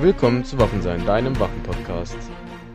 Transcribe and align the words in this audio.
Willkommen 0.00 0.44
zu 0.44 0.58
Waffensein, 0.58 1.04
deinem 1.04 1.38
Waffenpodcast. 1.38 2.16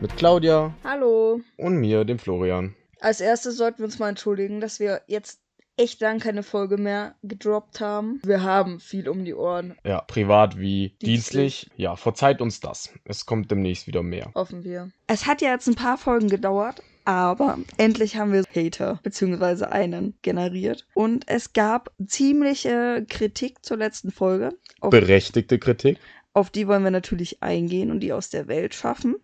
Mit 0.02 0.16
Claudia 0.18 0.74
Hallo. 0.84 1.42
und 1.58 1.78
mir, 1.78 2.04
dem 2.04 2.20
Florian. 2.20 2.76
Als 3.00 3.22
erstes 3.22 3.58
sollten 3.58 3.80
wir 3.80 3.86
uns 3.86 4.00
mal 4.00 4.10
entschuldigen, 4.10 4.60
dass 4.62 4.80
wir 4.80 5.02
jetzt 5.08 5.40
echt 5.78 6.00
lang 6.02 6.20
keine 6.20 6.44
Folge 6.44 6.78
mehr 6.78 7.16
gedroppt 7.24 7.82
haben. 7.82 8.22
Wir 8.24 8.44
haben 8.44 8.80
viel 8.80 9.10
um 9.10 9.26
die 9.26 9.34
Ohren, 9.34 9.76
Ja, 9.84 10.02
privat 10.02 10.58
wie 10.60 10.90
Dienstlich. 11.02 11.62
dienstlich. 11.62 11.70
Ja, 11.78 11.96
verzeiht 11.96 12.42
uns 12.42 12.60
das. 12.60 12.94
Es 13.06 13.26
kommt 13.26 13.52
demnächst 13.52 13.88
wieder 13.88 14.04
mehr. 14.04 14.32
hoffen 14.36 14.64
wir. 14.64 14.90
Es 15.08 15.26
hat 15.26 15.42
ja 15.42 15.52
jetzt 15.52 15.68
ein 15.68 15.76
paar 15.76 15.98
Folgen 15.98 16.30
gedauert, 16.30 16.82
aber 17.04 17.58
endlich 17.78 18.16
haben 18.16 18.32
wir 18.34 18.44
Hater 18.56 19.00
beziehungsweise 19.04 19.72
einen 19.72 20.16
generiert. 20.22 20.88
Und 20.94 21.28
es 21.28 21.52
gab 21.54 21.92
ziemliche 22.06 23.06
Kritik 23.10 23.64
zur 23.66 23.78
letzten 23.78 24.12
Folge. 24.12 24.54
Berechtigte 24.82 25.60
Kritik. 25.60 25.98
Auf 26.36 26.50
die 26.50 26.68
wollen 26.68 26.84
wir 26.84 26.92
natürlich 26.92 27.42
eingehen 27.42 27.90
und 27.90 28.02
die 28.02 28.14
aus 28.14 28.30
der 28.30 28.48
Welt 28.48 28.76
schaffen. 28.76 29.16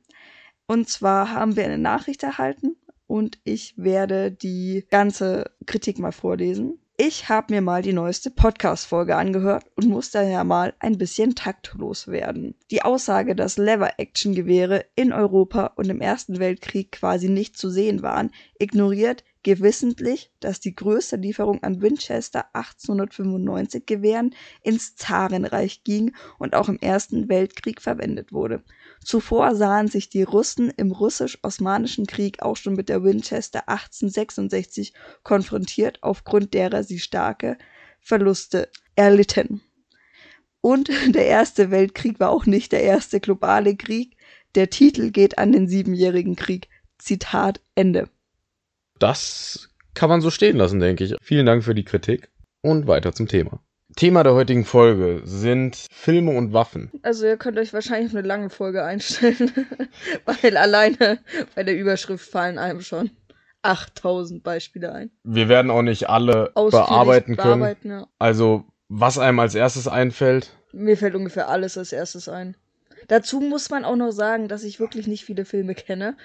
Und 0.65 0.89
zwar 0.89 1.31
haben 1.31 1.57
wir 1.57 1.65
eine 1.65 1.77
Nachricht 1.77 2.23
erhalten 2.23 2.77
und 3.05 3.39
ich 3.43 3.73
werde 3.77 4.31
die 4.31 4.85
ganze 4.89 5.51
Kritik 5.65 5.99
mal 5.99 6.13
vorlesen. 6.13 6.79
Ich 6.95 7.27
habe 7.29 7.53
mir 7.53 7.61
mal 7.61 7.81
die 7.81 7.93
neueste 7.93 8.29
Podcast-Folge 8.29 9.17
angehört 9.17 9.65
und 9.75 9.87
muss 9.87 10.11
daher 10.11 10.43
mal 10.43 10.73
ein 10.79 10.97
bisschen 10.97 11.35
taktlos 11.35 12.07
werden. 12.07 12.55
Die 12.69 12.83
Aussage, 12.83 13.35
dass 13.35 13.57
Lever-Action-Gewehre 13.57 14.85
in 14.95 15.11
Europa 15.11 15.73
und 15.75 15.89
im 15.89 15.99
Ersten 15.99 16.39
Weltkrieg 16.39 16.91
quasi 16.91 17.27
nicht 17.27 17.57
zu 17.57 17.69
sehen 17.69 18.03
waren, 18.03 18.31
ignoriert 18.57 19.25
gewissentlich, 19.43 20.31
dass 20.39 20.59
die 20.59 20.75
größte 20.75 21.15
Lieferung 21.15 21.63
an 21.63 21.81
Winchester 21.81 22.45
1895 22.53 23.85
Gewehren 23.85 24.35
ins 24.61 24.95
Zarenreich 24.95 25.83
ging 25.83 26.15
und 26.37 26.55
auch 26.55 26.69
im 26.69 26.79
Ersten 26.79 27.29
Weltkrieg 27.29 27.81
verwendet 27.81 28.31
wurde. 28.31 28.63
Zuvor 29.03 29.55
sahen 29.55 29.87
sich 29.87 30.09
die 30.09 30.23
Russen 30.23 30.69
im 30.69 30.91
russisch-osmanischen 30.91 32.05
Krieg 32.05 32.41
auch 32.41 32.55
schon 32.55 32.73
mit 32.73 32.89
der 32.89 33.03
Winchester 33.03 33.67
1866 33.67 34.93
konfrontiert, 35.23 35.99
aufgrund 36.01 36.53
derer 36.53 36.83
sie 36.83 36.99
starke 36.99 37.57
Verluste 37.99 38.69
erlitten. 38.95 39.61
Und 40.61 40.89
der 41.15 41.25
Erste 41.25 41.71
Weltkrieg 41.71 42.19
war 42.19 42.29
auch 42.29 42.45
nicht 42.45 42.71
der 42.71 42.83
erste 42.83 43.19
globale 43.19 43.75
Krieg. 43.75 44.15
Der 44.53 44.69
Titel 44.69 45.09
geht 45.11 45.39
an 45.39 45.51
den 45.51 45.67
Siebenjährigen 45.67 46.35
Krieg. 46.35 46.69
Zitat 46.99 47.61
Ende. 47.73 48.09
Das 49.01 49.69
kann 49.95 50.09
man 50.09 50.21
so 50.21 50.29
stehen 50.29 50.57
lassen, 50.57 50.79
denke 50.79 51.03
ich. 51.03 51.15
Vielen 51.21 51.47
Dank 51.47 51.63
für 51.63 51.73
die 51.73 51.83
Kritik 51.83 52.29
und 52.61 52.85
weiter 52.85 53.13
zum 53.13 53.27
Thema. 53.27 53.59
Thema 53.95 54.23
der 54.23 54.35
heutigen 54.35 54.63
Folge 54.63 55.21
sind 55.25 55.87
Filme 55.91 56.31
und 56.37 56.53
Waffen. 56.53 56.91
Also 57.01 57.25
ihr 57.25 57.37
könnt 57.37 57.57
euch 57.57 57.73
wahrscheinlich 57.73 58.11
auf 58.11 58.15
eine 58.15 58.27
lange 58.27 58.49
Folge 58.49 58.85
einstellen, 58.85 59.51
weil 60.25 60.55
alleine 60.55 61.19
bei 61.55 61.63
der 61.63 61.75
Überschrift 61.75 62.29
fallen 62.29 62.59
einem 62.59 62.81
schon 62.81 63.09
8000 63.63 64.43
Beispiele 64.43 64.93
ein. 64.93 65.11
Wir 65.23 65.49
werden 65.49 65.71
auch 65.71 65.81
nicht 65.81 66.07
alle 66.07 66.51
bearbeiten 66.53 67.35
können. 67.37 67.75
ja. 67.83 68.07
Also, 68.19 68.65
was 68.87 69.17
einem 69.17 69.39
als 69.39 69.55
erstes 69.55 69.87
einfällt, 69.87 70.51
Mir 70.73 70.95
fällt 70.95 71.15
ungefähr 71.15 71.49
alles 71.49 71.77
als 71.77 71.91
erstes 71.91 72.29
ein. 72.29 72.55
Dazu 73.07 73.41
muss 73.41 73.69
man 73.71 73.83
auch 73.83 73.95
noch 73.95 74.11
sagen, 74.11 74.47
dass 74.47 74.63
ich 74.63 74.79
wirklich 74.79 75.07
nicht 75.07 75.25
viele 75.25 75.43
Filme 75.43 75.73
kenne. 75.75 76.15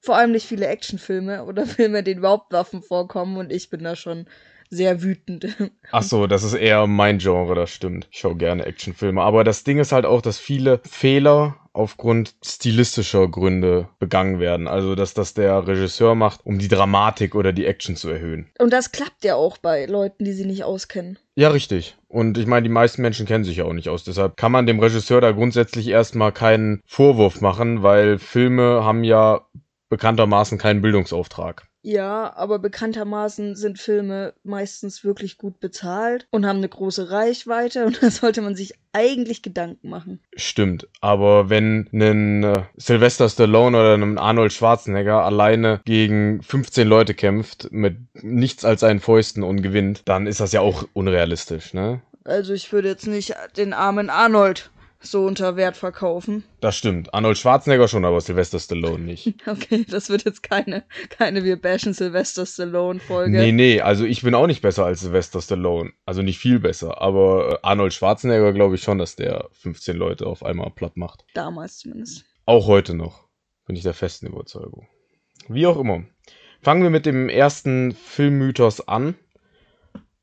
Vor 0.00 0.16
allem 0.16 0.32
nicht 0.32 0.46
viele 0.46 0.66
Actionfilme 0.66 1.44
oder 1.44 1.66
Filme, 1.66 2.00
in 2.00 2.04
denen 2.04 2.18
überhaupt 2.18 2.52
Waffen 2.52 2.82
vorkommen 2.82 3.36
und 3.36 3.52
ich 3.52 3.70
bin 3.70 3.84
da 3.84 3.96
schon 3.96 4.26
sehr 4.70 5.02
wütend. 5.02 5.46
Ach 5.90 6.02
so, 6.02 6.26
das 6.26 6.42
ist 6.42 6.54
eher 6.54 6.86
mein 6.86 7.18
Genre, 7.18 7.54
das 7.54 7.70
stimmt. 7.70 8.06
Ich 8.10 8.20
schaue 8.20 8.36
gerne 8.36 8.66
Actionfilme. 8.66 9.22
Aber 9.22 9.44
das 9.44 9.64
Ding 9.64 9.78
ist 9.78 9.92
halt 9.92 10.04
auch, 10.04 10.20
dass 10.20 10.38
viele 10.38 10.80
Fehler 10.88 11.56
aufgrund 11.72 12.34
stilistischer 12.44 13.28
Gründe 13.28 13.88
begangen 13.98 14.40
werden. 14.40 14.66
Also, 14.66 14.94
dass 14.94 15.14
das 15.14 15.34
der 15.34 15.66
Regisseur 15.66 16.14
macht, 16.14 16.44
um 16.44 16.58
die 16.58 16.68
Dramatik 16.68 17.34
oder 17.34 17.52
die 17.52 17.66
Action 17.66 17.94
zu 17.94 18.08
erhöhen. 18.08 18.50
Und 18.58 18.72
das 18.72 18.90
klappt 18.90 19.24
ja 19.24 19.36
auch 19.36 19.58
bei 19.58 19.86
Leuten, 19.86 20.24
die 20.24 20.32
sie 20.32 20.44
nicht 20.44 20.64
auskennen. 20.64 21.18
Ja, 21.36 21.50
richtig. 21.50 21.96
Und 22.08 22.36
ich 22.36 22.46
meine, 22.46 22.64
die 22.64 22.68
meisten 22.68 23.00
Menschen 23.00 23.26
kennen 23.26 23.44
sich 23.44 23.58
ja 23.58 23.64
auch 23.64 23.72
nicht 23.72 23.88
aus. 23.88 24.02
Deshalb 24.02 24.36
kann 24.36 24.50
man 24.50 24.66
dem 24.66 24.80
Regisseur 24.80 25.20
da 25.20 25.30
grundsätzlich 25.30 25.86
erstmal 25.88 26.32
keinen 26.32 26.82
Vorwurf 26.84 27.40
machen, 27.40 27.82
weil 27.82 28.18
Filme 28.18 28.82
haben 28.84 29.04
ja 29.04 29.46
bekanntermaßen 29.88 30.58
keinen 30.58 30.82
Bildungsauftrag. 30.82 31.68
Ja, 31.82 32.34
aber 32.36 32.58
bekanntermaßen 32.58 33.54
sind 33.54 33.78
Filme 33.78 34.34
meistens 34.42 35.04
wirklich 35.04 35.38
gut 35.38 35.60
bezahlt 35.60 36.26
und 36.30 36.44
haben 36.44 36.58
eine 36.58 36.68
große 36.68 37.10
Reichweite 37.10 37.86
und 37.86 37.98
da 38.02 38.10
sollte 38.10 38.42
man 38.42 38.56
sich 38.56 38.74
eigentlich 38.92 39.42
Gedanken 39.42 39.88
machen. 39.88 40.20
Stimmt, 40.34 40.88
aber 41.00 41.50
wenn 41.50 41.88
ein 41.92 42.42
äh, 42.42 42.64
Sylvester 42.76 43.28
Stallone 43.28 43.78
oder 43.78 43.94
ein 43.94 44.18
Arnold 44.18 44.52
Schwarzenegger 44.52 45.24
alleine 45.24 45.80
gegen 45.84 46.42
15 46.42 46.86
Leute 46.86 47.14
kämpft 47.14 47.68
mit 47.70 47.96
nichts 48.22 48.64
als 48.64 48.80
seinen 48.80 49.00
Fäusten 49.00 49.42
und 49.42 49.62
gewinnt, 49.62 50.02
dann 50.06 50.26
ist 50.26 50.40
das 50.40 50.52
ja 50.52 50.60
auch 50.60 50.84
unrealistisch, 50.94 51.74
ne? 51.74 52.02
Also 52.24 52.52
ich 52.52 52.72
würde 52.72 52.88
jetzt 52.88 53.06
nicht 53.06 53.34
den 53.56 53.72
armen 53.72 54.10
Arnold 54.10 54.70
so 55.00 55.24
unter 55.24 55.56
Wert 55.56 55.76
verkaufen. 55.76 56.44
Das 56.60 56.76
stimmt. 56.76 57.14
Arnold 57.14 57.38
Schwarzenegger 57.38 57.86
schon, 57.86 58.04
aber 58.04 58.20
Sylvester 58.20 58.58
Stallone 58.58 59.04
nicht. 59.04 59.34
Okay, 59.46 59.86
das 59.88 60.10
wird 60.10 60.24
jetzt 60.24 60.42
keine, 60.42 60.84
keine 61.10 61.44
Wir 61.44 61.60
bashen 61.60 61.94
Sylvester 61.94 62.44
Stallone 62.44 63.00
Folge. 63.00 63.38
Nee, 63.38 63.52
nee, 63.52 63.80
also 63.80 64.04
ich 64.04 64.22
bin 64.22 64.34
auch 64.34 64.46
nicht 64.46 64.60
besser 64.60 64.84
als 64.84 65.00
Sylvester 65.00 65.40
Stallone. 65.40 65.92
Also 66.04 66.22
nicht 66.22 66.38
viel 66.38 66.58
besser. 66.58 67.00
Aber 67.00 67.52
äh, 67.52 67.58
Arnold 67.62 67.94
Schwarzenegger 67.94 68.52
glaube 68.52 68.74
ich 68.74 68.82
schon, 68.82 68.98
dass 68.98 69.16
der 69.16 69.48
15 69.52 69.96
Leute 69.96 70.26
auf 70.26 70.44
einmal 70.44 70.70
platt 70.70 70.96
macht. 70.96 71.24
Damals 71.34 71.78
zumindest. 71.78 72.24
Auch 72.44 72.66
heute 72.66 72.94
noch. 72.94 73.28
Bin 73.66 73.76
ich 73.76 73.82
der 73.82 73.94
festen 73.94 74.26
Überzeugung. 74.26 74.88
Wie 75.48 75.66
auch 75.66 75.78
immer. 75.78 76.04
Fangen 76.60 76.82
wir 76.82 76.90
mit 76.90 77.06
dem 77.06 77.28
ersten 77.28 77.92
Filmmythos 77.92 78.86
an. 78.86 79.14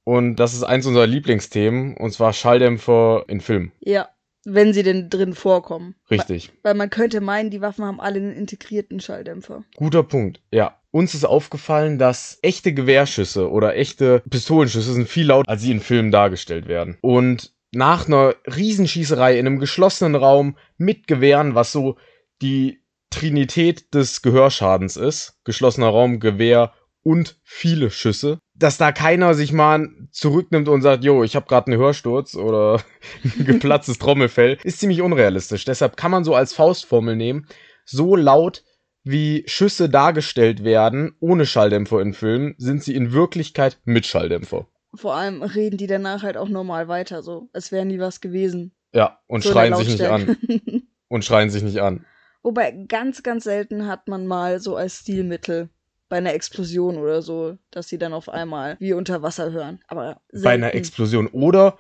Und 0.04 0.36
das 0.36 0.54
ist 0.54 0.64
eins 0.64 0.86
unserer 0.86 1.08
Lieblingsthemen, 1.08 1.98
und 1.98 2.12
zwar 2.12 2.32
Schalldämpfer 2.32 3.26
in 3.28 3.42
Filmen. 3.42 3.72
Ja, 3.80 4.10
wenn 4.46 4.74
sie 4.74 4.84
denn 4.84 5.10
drin 5.10 5.34
vorkommen. 5.34 5.96
Richtig. 6.10 6.52
Weil 6.64 6.76
man 6.76 6.90
könnte 6.90 7.20
meinen, 7.20 7.50
die 7.50 7.62
Waffen 7.62 7.84
haben 7.84 8.00
alle 8.00 8.18
einen 8.18 8.34
integrierten 8.34 9.00
Schalldämpfer. 9.00 9.64
Guter 9.76 10.04
Punkt. 10.04 10.42
Ja. 10.52 10.80
Uns 10.92 11.14
ist 11.14 11.26
aufgefallen, 11.26 11.98
dass 11.98 12.40
echte 12.42 12.74
Gewehrschüsse 12.74 13.52
oder 13.52 13.76
echte 13.76 14.24
Pistolenschüsse 14.30 14.94
sind 14.94 15.10
viel 15.10 15.28
lauter, 15.28 15.50
als 15.50 15.62
sie 15.62 15.72
in 15.72 15.82
Filmen 15.82 16.12
dargestellt 16.12 16.68
werden. 16.68 16.98
Und 17.02 17.54
nach 17.74 18.08
einer 18.08 18.36
Riesenschießerei 18.48 19.38
in 19.38 19.46
einem 19.46 19.60
geschlossenen 19.60 20.16
Raum 20.16 20.58
mit 20.78 21.08
Gewehren, 21.08 21.54
was 21.54 21.74
so 21.74 21.98
die 22.42 22.82
Trinität 23.10 23.94
des 23.94 24.22
Gehörschadens 24.22 24.96
ist, 24.96 25.40
geschlossener 25.44 25.88
Raum, 25.88 26.20
Gewehr 26.20 26.74
und 27.04 27.40
viele 27.44 27.92
Schüsse, 27.92 28.40
dass 28.56 28.78
da 28.78 28.92
keiner 28.92 29.34
sich 29.34 29.52
mal 29.52 29.90
zurücknimmt 30.12 30.70
und 30.70 30.82
sagt, 30.82 31.04
jo, 31.04 31.24
ich 31.24 31.36
habe 31.36 31.46
gerade 31.46 31.72
einen 31.72 31.80
Hörsturz 31.80 32.36
oder 32.36 32.82
ein 33.24 33.46
geplatztes 33.46 34.00
Trommelfell, 34.00 34.58
ist 34.64 34.80
ziemlich 34.80 35.02
unrealistisch. 35.02 35.66
Deshalb 35.66 35.98
kann 35.98 36.12
man 36.12 36.24
so 36.24 36.36
als 36.36 36.54
Faustformel 36.54 37.16
nehmen, 37.16 37.48
so 37.86 38.16
laut 38.16 38.64
wie 39.04 39.44
Schüsse 39.46 39.88
dargestellt 39.88 40.64
werden 40.64 41.16
ohne 41.20 41.46
Schalldämpfer 41.46 42.02
in 42.02 42.14
Filmen, 42.14 42.56
sind 42.58 42.84
sie 42.84 42.96
in 42.96 43.12
Wirklichkeit 43.14 43.78
mit 43.84 44.06
Schalldämpfer. 44.06 44.68
Vor 44.96 45.14
allem 45.14 45.44
reden 45.44 45.78
die 45.78 45.88
danach 45.88 46.24
halt 46.24 46.38
auch 46.38 46.50
normal 46.50 46.88
weiter, 46.88 47.22
so. 47.22 47.50
Es 47.54 47.72
wäre 47.72 47.86
nie 47.86 48.00
was 48.00 48.22
gewesen. 48.22 48.74
Ja, 48.94 49.20
und 49.28 49.44
So 49.44 49.52
schreien 49.52 49.76
sich 49.76 49.90
nicht 49.90 50.06
an. 50.06 50.38
Und 51.08 51.24
schreien 51.24 51.52
sich 51.52 51.62
nicht 51.62 51.82
an. 51.82 52.04
Wobei 52.42 52.72
ganz, 52.72 53.22
ganz 53.22 53.44
selten 53.44 53.86
hat 53.86 54.08
man 54.08 54.26
mal 54.26 54.60
so 54.60 54.76
als 54.76 55.02
Stilmittel 55.02 55.70
bei 56.10 56.18
einer 56.18 56.34
Explosion 56.34 56.98
oder 56.98 57.22
so, 57.22 57.58
dass 57.72 57.88
sie 57.88 57.98
dann 57.98 58.14
auf 58.14 58.30
einmal 58.30 58.78
wie 58.80 58.94
unter 58.94 59.22
Wasser 59.22 59.52
hören. 59.52 59.80
Aber 59.88 60.22
selten. 60.30 60.44
Bei 60.44 60.54
einer 60.54 60.76
Explosion. 60.76 61.28
Oder 61.28 61.78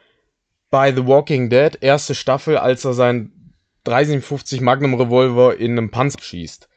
bei 0.69 0.93
The 0.93 1.05
Walking 1.05 1.49
Dead, 1.49 1.77
erste 1.81 2.15
Staffel, 2.15 2.57
als 2.57 2.85
er 2.85 2.93
sein 2.93 3.53
357 3.83 4.61
Magnum 4.61 4.95
Revolver 4.95 5.57
in 5.57 5.71
einem 5.71 5.91
Panzer 5.91 6.19
schießt. 6.19 6.67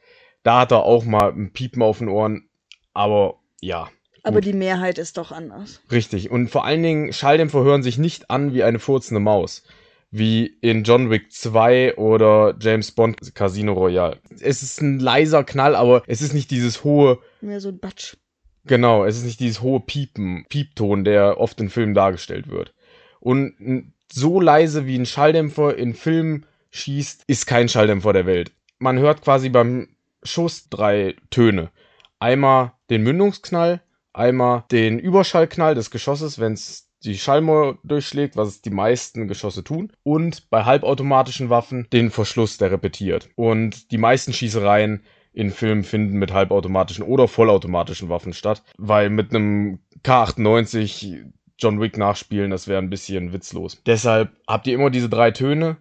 Da 0.42 0.60
hat 0.60 0.72
er 0.72 0.84
auch 0.84 1.04
mal 1.04 1.32
ein 1.32 1.52
Piepen 1.52 1.82
auf 1.82 1.98
den 1.98 2.08
Ohren. 2.08 2.48
Aber 2.92 3.40
ja. 3.60 3.88
Aber 4.22 4.36
gut. 4.36 4.44
die 4.44 4.52
Mehrheit 4.52 4.98
ist 4.98 5.16
doch 5.16 5.32
anders. 5.32 5.80
Richtig. 5.90 6.30
Und 6.30 6.48
vor 6.48 6.64
allen 6.64 6.82
Dingen, 6.82 7.12
Schalldämpfer 7.12 7.62
hören 7.64 7.82
sich 7.82 7.98
nicht 7.98 8.30
an 8.30 8.52
wie 8.52 8.62
eine 8.62 8.78
furzende 8.78 9.20
Maus. 9.20 9.64
Wie 10.10 10.46
in 10.62 10.84
John 10.84 11.10
Wick 11.10 11.30
2 11.32 11.96
oder 11.96 12.54
James 12.60 12.92
Bond 12.92 13.34
Casino 13.34 13.74
Royale. 13.74 14.18
Es 14.40 14.62
ist 14.62 14.80
ein 14.80 14.98
leiser 14.98 15.44
Knall, 15.44 15.74
aber 15.76 16.02
es 16.06 16.22
ist 16.22 16.32
nicht 16.32 16.50
dieses 16.50 16.82
hohe, 16.84 17.18
Mehr 17.42 17.60
so 17.60 17.68
ein 17.68 17.78
Batsch. 17.78 18.16
genau, 18.64 19.04
es 19.04 19.18
ist 19.18 19.24
nicht 19.24 19.40
dieses 19.40 19.60
hohe 19.60 19.80
Piepen, 19.80 20.46
Piepton, 20.48 21.04
der 21.04 21.38
oft 21.38 21.60
in 21.60 21.68
Filmen 21.68 21.94
dargestellt 21.94 22.48
wird. 22.48 22.72
Und 23.20 23.92
so 24.10 24.40
leise 24.40 24.86
wie 24.86 24.98
ein 24.98 25.04
Schalldämpfer 25.06 25.76
in 25.76 25.92
Filmen 25.92 26.46
schießt, 26.70 27.24
ist 27.26 27.46
kein 27.46 27.68
Schalldämpfer 27.68 28.12
der 28.14 28.24
Welt. 28.26 28.52
Man 28.78 28.98
hört 28.98 29.20
quasi 29.22 29.50
beim 29.50 29.88
Schuss 30.22 30.68
drei 30.70 31.16
Töne. 31.30 31.70
Einmal 32.18 32.72
den 32.90 33.02
Mündungsknall, 33.02 33.82
einmal 34.14 34.64
den 34.70 34.98
Überschallknall 34.98 35.74
des 35.74 35.90
Geschosses, 35.90 36.38
wenn 36.38 36.54
es 36.54 36.87
die 37.04 37.16
Schallmauer 37.16 37.78
durchschlägt, 37.84 38.36
was 38.36 38.60
die 38.60 38.70
meisten 38.70 39.28
Geschosse 39.28 39.64
tun, 39.64 39.92
und 40.02 40.50
bei 40.50 40.64
halbautomatischen 40.64 41.50
Waffen 41.50 41.86
den 41.92 42.10
Verschluss, 42.10 42.58
der 42.58 42.70
repetiert. 42.70 43.28
Und 43.36 43.90
die 43.92 43.98
meisten 43.98 44.32
Schießereien 44.32 45.02
in 45.32 45.50
Filmen 45.50 45.84
finden 45.84 46.18
mit 46.18 46.32
halbautomatischen 46.32 47.04
oder 47.04 47.28
vollautomatischen 47.28 48.08
Waffen 48.08 48.32
statt, 48.32 48.62
weil 48.76 49.10
mit 49.10 49.30
einem 49.30 49.78
K98 50.02 51.26
John 51.58 51.80
Wick 51.80 51.98
nachspielen, 51.98 52.50
das 52.50 52.68
wäre 52.68 52.80
ein 52.80 52.90
bisschen 52.90 53.32
witzlos. 53.32 53.82
Deshalb 53.84 54.30
habt 54.46 54.66
ihr 54.66 54.74
immer 54.74 54.90
diese 54.90 55.08
drei 55.08 55.30
Töne 55.30 55.76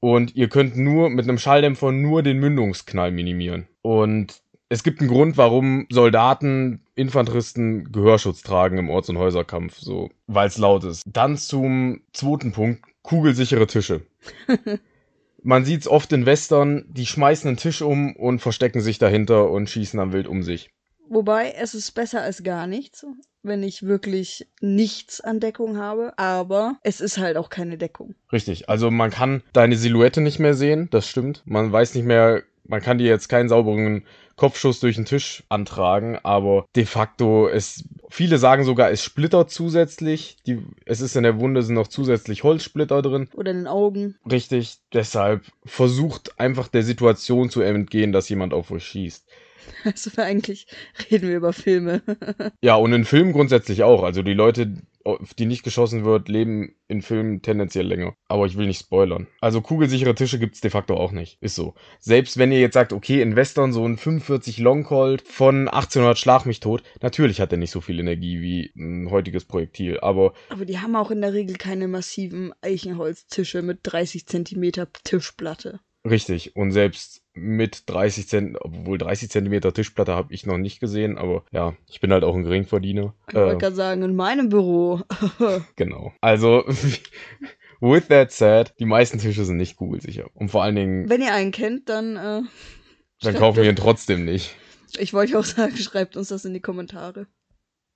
und 0.00 0.34
ihr 0.36 0.48
könnt 0.48 0.76
nur 0.76 1.08
mit 1.08 1.28
einem 1.28 1.38
Schalldämpfer 1.38 1.92
nur 1.92 2.22
den 2.22 2.38
Mündungsknall 2.38 3.10
minimieren. 3.10 3.68
Und 3.80 4.42
es 4.68 4.82
gibt 4.82 5.00
einen 5.00 5.10
Grund, 5.10 5.36
warum 5.36 5.86
Soldaten, 5.90 6.80
Infanteristen 6.94 7.92
Gehörschutz 7.92 8.42
tragen 8.42 8.78
im 8.78 8.90
Orts- 8.90 9.08
und 9.08 9.18
Häuserkampf, 9.18 9.78
so, 9.78 10.10
weil 10.26 10.48
es 10.48 10.58
laut 10.58 10.84
ist. 10.84 11.02
Dann 11.06 11.36
zum 11.36 12.00
zweiten 12.12 12.52
Punkt, 12.52 12.82
kugelsichere 13.02 13.66
Tische. 13.66 14.02
Man 15.42 15.66
sieht's 15.66 15.86
oft 15.86 16.10
in 16.12 16.24
Western, 16.24 16.86
die 16.88 17.04
schmeißen 17.04 17.48
einen 17.48 17.56
Tisch 17.58 17.82
um 17.82 18.16
und 18.16 18.38
verstecken 18.38 18.80
sich 18.80 18.98
dahinter 18.98 19.50
und 19.50 19.68
schießen 19.68 19.98
dann 19.98 20.12
wild 20.12 20.26
um 20.26 20.42
sich. 20.42 20.70
Wobei, 21.06 21.52
es 21.52 21.74
ist 21.74 21.92
besser 21.92 22.22
als 22.22 22.42
gar 22.42 22.66
nichts, 22.66 23.04
wenn 23.42 23.62
ich 23.62 23.82
wirklich 23.82 24.48
nichts 24.62 25.20
an 25.20 25.38
Deckung 25.38 25.76
habe, 25.76 26.14
aber 26.16 26.78
es 26.82 27.02
ist 27.02 27.18
halt 27.18 27.36
auch 27.36 27.50
keine 27.50 27.76
Deckung. 27.76 28.14
Richtig, 28.32 28.70
also 28.70 28.90
man 28.90 29.10
kann 29.10 29.42
deine 29.52 29.76
Silhouette 29.76 30.22
nicht 30.22 30.38
mehr 30.38 30.54
sehen, 30.54 30.88
das 30.90 31.06
stimmt. 31.06 31.42
Man 31.44 31.70
weiß 31.70 31.94
nicht 31.94 32.06
mehr, 32.06 32.42
man 32.66 32.80
kann 32.80 32.98
dir 32.98 33.06
jetzt 33.06 33.28
keinen 33.28 33.48
sauberen 33.48 34.04
Kopfschuss 34.36 34.80
durch 34.80 34.96
den 34.96 35.04
Tisch 35.04 35.44
antragen, 35.48 36.18
aber 36.22 36.66
de 36.74 36.86
facto 36.86 37.48
es 37.48 37.84
viele 38.10 38.38
sagen 38.38 38.64
sogar 38.64 38.90
es 38.90 39.02
splittert 39.02 39.50
zusätzlich, 39.50 40.36
die 40.46 40.58
es 40.84 41.00
ist 41.00 41.16
in 41.16 41.22
der 41.22 41.38
Wunde 41.38 41.62
sind 41.62 41.74
noch 41.74 41.88
zusätzlich 41.88 42.42
Holzsplitter 42.42 43.02
drin. 43.02 43.28
Oder 43.34 43.52
in 43.52 43.58
den 43.58 43.66
Augen. 43.66 44.16
Richtig, 44.30 44.78
deshalb 44.92 45.42
versucht 45.64 46.38
einfach 46.40 46.68
der 46.68 46.82
Situation 46.82 47.50
zu 47.50 47.60
entgehen, 47.60 48.12
dass 48.12 48.28
jemand 48.28 48.54
auf 48.54 48.70
euch 48.70 48.84
schießt. 48.84 49.26
Also 49.84 50.10
eigentlich 50.20 50.66
reden 51.10 51.28
wir 51.28 51.36
über 51.36 51.52
Filme. 51.52 52.02
ja, 52.60 52.74
und 52.74 52.92
in 52.92 53.04
Filmen 53.04 53.32
grundsätzlich 53.32 53.82
auch. 53.82 54.02
Also 54.02 54.22
die 54.22 54.34
Leute, 54.34 54.74
auf 55.04 55.34
die 55.34 55.46
nicht 55.46 55.62
geschossen 55.62 56.04
wird, 56.04 56.28
leben 56.28 56.74
in 56.88 57.02
Filmen 57.02 57.42
tendenziell 57.42 57.86
länger. 57.86 58.14
Aber 58.28 58.46
ich 58.46 58.56
will 58.56 58.66
nicht 58.66 58.80
spoilern. 58.80 59.26
Also 59.40 59.60
kugelsichere 59.60 60.14
Tische 60.14 60.38
gibt's 60.38 60.60
de 60.60 60.70
facto 60.70 60.96
auch 60.96 61.12
nicht. 61.12 61.38
Ist 61.40 61.54
so. 61.54 61.74
Selbst 62.00 62.38
wenn 62.38 62.52
ihr 62.52 62.60
jetzt 62.60 62.74
sagt, 62.74 62.92
okay, 62.92 63.20
in 63.20 63.36
Western 63.36 63.72
so 63.72 63.86
ein 63.86 63.96
45 63.96 64.58
Longcolt 64.58 65.22
von 65.22 65.68
1800 65.68 66.18
Schlag 66.18 66.46
mich 66.46 66.60
tot, 66.60 66.82
natürlich 67.02 67.40
hat 67.40 67.52
er 67.52 67.58
nicht 67.58 67.70
so 67.70 67.80
viel 67.80 68.00
Energie 68.00 68.40
wie 68.40 68.72
ein 68.76 69.10
heutiges 69.10 69.44
Projektil. 69.44 70.00
Aber. 70.00 70.32
Aber 70.48 70.64
die 70.64 70.78
haben 70.78 70.96
auch 70.96 71.10
in 71.10 71.20
der 71.20 71.34
Regel 71.34 71.56
keine 71.56 71.88
massiven 71.88 72.52
Eichenholztische 72.62 73.62
mit 73.62 73.80
30 73.82 74.26
Zentimeter 74.26 74.88
Tischplatte. 75.04 75.80
Richtig. 76.08 76.56
Und 76.56 76.72
selbst 76.72 77.23
mit 77.34 77.90
30 77.90 78.28
Cent, 78.28 78.58
obwohl 78.60 78.96
30 78.96 79.28
Zentimeter 79.28 79.74
Tischplatte 79.74 80.12
habe 80.12 80.32
ich 80.32 80.46
noch 80.46 80.56
nicht 80.56 80.80
gesehen, 80.80 81.18
aber 81.18 81.44
ja, 81.50 81.74
ich 81.88 82.00
bin 82.00 82.12
halt 82.12 82.22
auch 82.22 82.34
ein 82.34 82.44
Geringverdiener. 82.44 83.12
Ich 83.28 83.34
wollte 83.34 83.56
äh, 83.56 83.58
gerade 83.58 83.76
sagen, 83.76 84.02
in 84.02 84.14
meinem 84.14 84.48
Büro. 84.48 85.00
genau. 85.76 86.12
Also, 86.20 86.64
with 87.80 88.06
that 88.08 88.30
said, 88.30 88.72
die 88.78 88.86
meisten 88.86 89.18
Tische 89.18 89.44
sind 89.44 89.56
nicht 89.56 89.76
kugelsicher. 89.76 90.30
Und 90.34 90.50
vor 90.50 90.62
allen 90.62 90.76
Dingen. 90.76 91.10
Wenn 91.10 91.20
ihr 91.20 91.34
einen 91.34 91.50
kennt, 91.50 91.88
dann. 91.88 92.16
Äh, 92.16 92.42
dann 93.20 93.34
kaufen 93.34 93.62
wir 93.62 93.68
ihn 93.68 93.76
trotzdem 93.76 94.24
nicht. 94.24 94.54
Ich 94.96 95.12
wollte 95.12 95.38
auch 95.38 95.44
sagen, 95.44 95.76
schreibt 95.76 96.16
uns 96.16 96.28
das 96.28 96.44
in 96.44 96.54
die 96.54 96.60
Kommentare. 96.60 97.26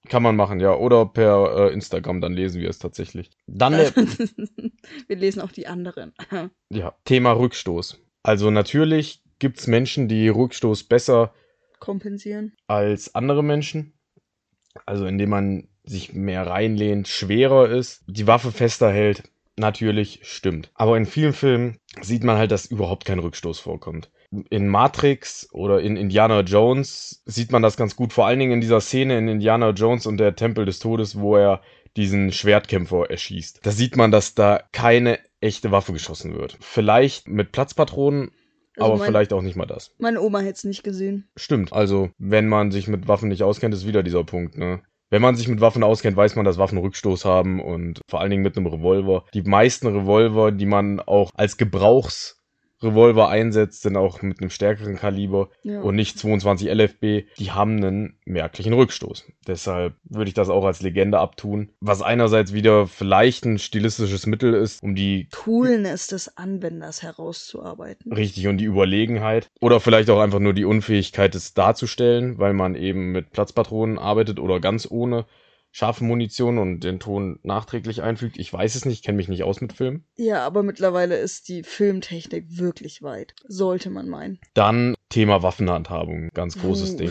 Kann 0.08 0.22
man 0.22 0.36
machen, 0.36 0.58
ja. 0.58 0.74
Oder 0.74 1.06
per 1.06 1.68
äh, 1.68 1.72
Instagram, 1.72 2.20
dann 2.20 2.32
lesen 2.32 2.60
wir 2.60 2.70
es 2.70 2.78
tatsächlich. 2.78 3.30
Dann. 3.46 3.72
wir 5.06 5.16
lesen 5.16 5.42
auch 5.42 5.52
die 5.52 5.66
anderen. 5.66 6.12
ja, 6.70 6.94
Thema 7.04 7.32
Rückstoß. 7.32 8.00
Also 8.22 8.50
natürlich 8.50 9.22
gibt 9.38 9.58
es 9.58 9.66
Menschen, 9.66 10.08
die 10.08 10.28
Rückstoß 10.28 10.84
besser 10.84 11.32
kompensieren 11.78 12.52
als 12.66 13.14
andere 13.14 13.42
Menschen. 13.42 13.92
Also 14.86 15.06
indem 15.06 15.30
man 15.30 15.68
sich 15.84 16.12
mehr 16.12 16.46
reinlehnt, 16.46 17.08
schwerer 17.08 17.68
ist, 17.68 18.02
die 18.06 18.26
Waffe 18.26 18.52
fester 18.52 18.92
hält. 18.92 19.22
Natürlich 19.56 20.20
stimmt. 20.22 20.70
Aber 20.74 20.96
in 20.96 21.06
vielen 21.06 21.32
Filmen 21.32 21.78
sieht 22.00 22.22
man 22.22 22.36
halt, 22.36 22.52
dass 22.52 22.66
überhaupt 22.66 23.04
kein 23.04 23.18
Rückstoß 23.18 23.58
vorkommt. 23.58 24.10
In 24.50 24.68
Matrix 24.68 25.48
oder 25.52 25.80
in 25.80 25.96
Indiana 25.96 26.40
Jones 26.40 27.22
sieht 27.24 27.50
man 27.50 27.62
das 27.62 27.76
ganz 27.76 27.96
gut. 27.96 28.12
Vor 28.12 28.26
allen 28.26 28.38
Dingen 28.38 28.52
in 28.52 28.60
dieser 28.60 28.80
Szene 28.80 29.18
in 29.18 29.26
Indiana 29.26 29.70
Jones 29.70 30.06
und 30.06 30.18
der 30.18 30.36
Tempel 30.36 30.64
des 30.64 30.78
Todes, 30.78 31.18
wo 31.18 31.36
er 31.36 31.62
diesen 31.96 32.30
Schwertkämpfer 32.30 33.10
erschießt. 33.10 33.60
Da 33.62 33.70
sieht 33.70 33.96
man, 33.96 34.12
dass 34.12 34.34
da 34.34 34.62
keine 34.70 35.18
echte 35.40 35.72
Waffe 35.72 35.92
geschossen 35.92 36.34
wird. 36.34 36.56
Vielleicht 36.60 37.26
mit 37.26 37.50
Platzpatronen 37.50 38.30
also 38.80 38.92
aber 38.92 38.98
mein, 38.98 39.08
vielleicht 39.08 39.32
auch 39.32 39.42
nicht 39.42 39.56
mal 39.56 39.66
das. 39.66 39.94
Meine 39.98 40.20
Oma 40.20 40.40
hätte 40.40 40.54
es 40.54 40.64
nicht 40.64 40.82
gesehen. 40.82 41.28
Stimmt. 41.36 41.72
Also, 41.72 42.10
wenn 42.18 42.48
man 42.48 42.70
sich 42.70 42.88
mit 42.88 43.08
Waffen 43.08 43.28
nicht 43.28 43.42
auskennt, 43.42 43.74
ist 43.74 43.86
wieder 43.86 44.02
dieser 44.02 44.24
Punkt, 44.24 44.56
ne? 44.56 44.82
Wenn 45.10 45.22
man 45.22 45.36
sich 45.36 45.48
mit 45.48 45.62
Waffen 45.62 45.82
auskennt, 45.82 46.18
weiß 46.18 46.36
man, 46.36 46.44
dass 46.44 46.58
Waffen 46.58 46.76
Rückstoß 46.76 47.24
haben 47.24 47.60
und 47.62 48.00
vor 48.10 48.20
allen 48.20 48.30
Dingen 48.30 48.42
mit 48.42 48.56
einem 48.56 48.66
Revolver. 48.66 49.24
Die 49.32 49.42
meisten 49.42 49.86
Revolver, 49.86 50.52
die 50.52 50.66
man 50.66 51.00
auch 51.00 51.30
als 51.34 51.56
Gebrauchs 51.56 52.37
Revolver 52.82 53.28
einsetzt, 53.28 53.82
sind 53.82 53.96
auch 53.96 54.22
mit 54.22 54.40
einem 54.40 54.50
stärkeren 54.50 54.96
Kaliber 54.96 55.48
ja. 55.62 55.80
und 55.80 55.96
nicht 55.96 56.18
22 56.18 56.68
LFB, 56.68 57.28
die 57.38 57.50
haben 57.50 57.76
einen 57.76 58.18
merklichen 58.24 58.72
Rückstoß. 58.72 59.26
Deshalb 59.46 59.94
würde 60.04 60.28
ich 60.28 60.34
das 60.34 60.48
auch 60.48 60.64
als 60.64 60.82
Legende 60.82 61.18
abtun. 61.18 61.70
Was 61.80 62.02
einerseits 62.02 62.52
wieder 62.52 62.86
vielleicht 62.86 63.44
ein 63.44 63.58
stilistisches 63.58 64.26
Mittel 64.26 64.54
ist, 64.54 64.82
um 64.82 64.94
die 64.94 65.28
Coolness 65.32 66.06
des 66.08 66.36
Anwenders 66.36 67.02
herauszuarbeiten. 67.02 68.12
Richtig, 68.12 68.46
und 68.46 68.58
die 68.58 68.64
Überlegenheit. 68.64 69.50
Oder 69.60 69.80
vielleicht 69.80 70.10
auch 70.10 70.20
einfach 70.20 70.40
nur 70.40 70.52
die 70.52 70.64
Unfähigkeit, 70.64 71.34
es 71.34 71.54
darzustellen, 71.54 72.38
weil 72.38 72.52
man 72.52 72.74
eben 72.74 73.12
mit 73.12 73.30
Platzpatronen 73.30 73.98
arbeitet 73.98 74.38
oder 74.38 74.60
ganz 74.60 74.88
ohne 74.90 75.26
scharfe 75.72 76.04
Munition 76.04 76.58
und 76.58 76.80
den 76.80 77.00
Ton 77.00 77.38
nachträglich 77.42 78.02
einfügt. 78.02 78.38
Ich 78.38 78.52
weiß 78.52 78.74
es 78.74 78.84
nicht, 78.84 79.04
kenne 79.04 79.16
mich 79.16 79.28
nicht 79.28 79.44
aus 79.44 79.60
mit 79.60 79.72
Film. 79.72 80.04
Ja, 80.16 80.44
aber 80.44 80.62
mittlerweile 80.62 81.16
ist 81.16 81.48
die 81.48 81.62
Filmtechnik 81.62 82.46
wirklich 82.58 83.02
weit. 83.02 83.34
Sollte 83.46 83.90
man 83.90 84.08
meinen. 84.08 84.38
Dann 84.54 84.94
Thema 85.08 85.42
Waffenhandhabung, 85.42 86.30
ganz 86.34 86.58
großes 86.58 86.94
uh. 86.94 86.96
Ding. 86.96 87.10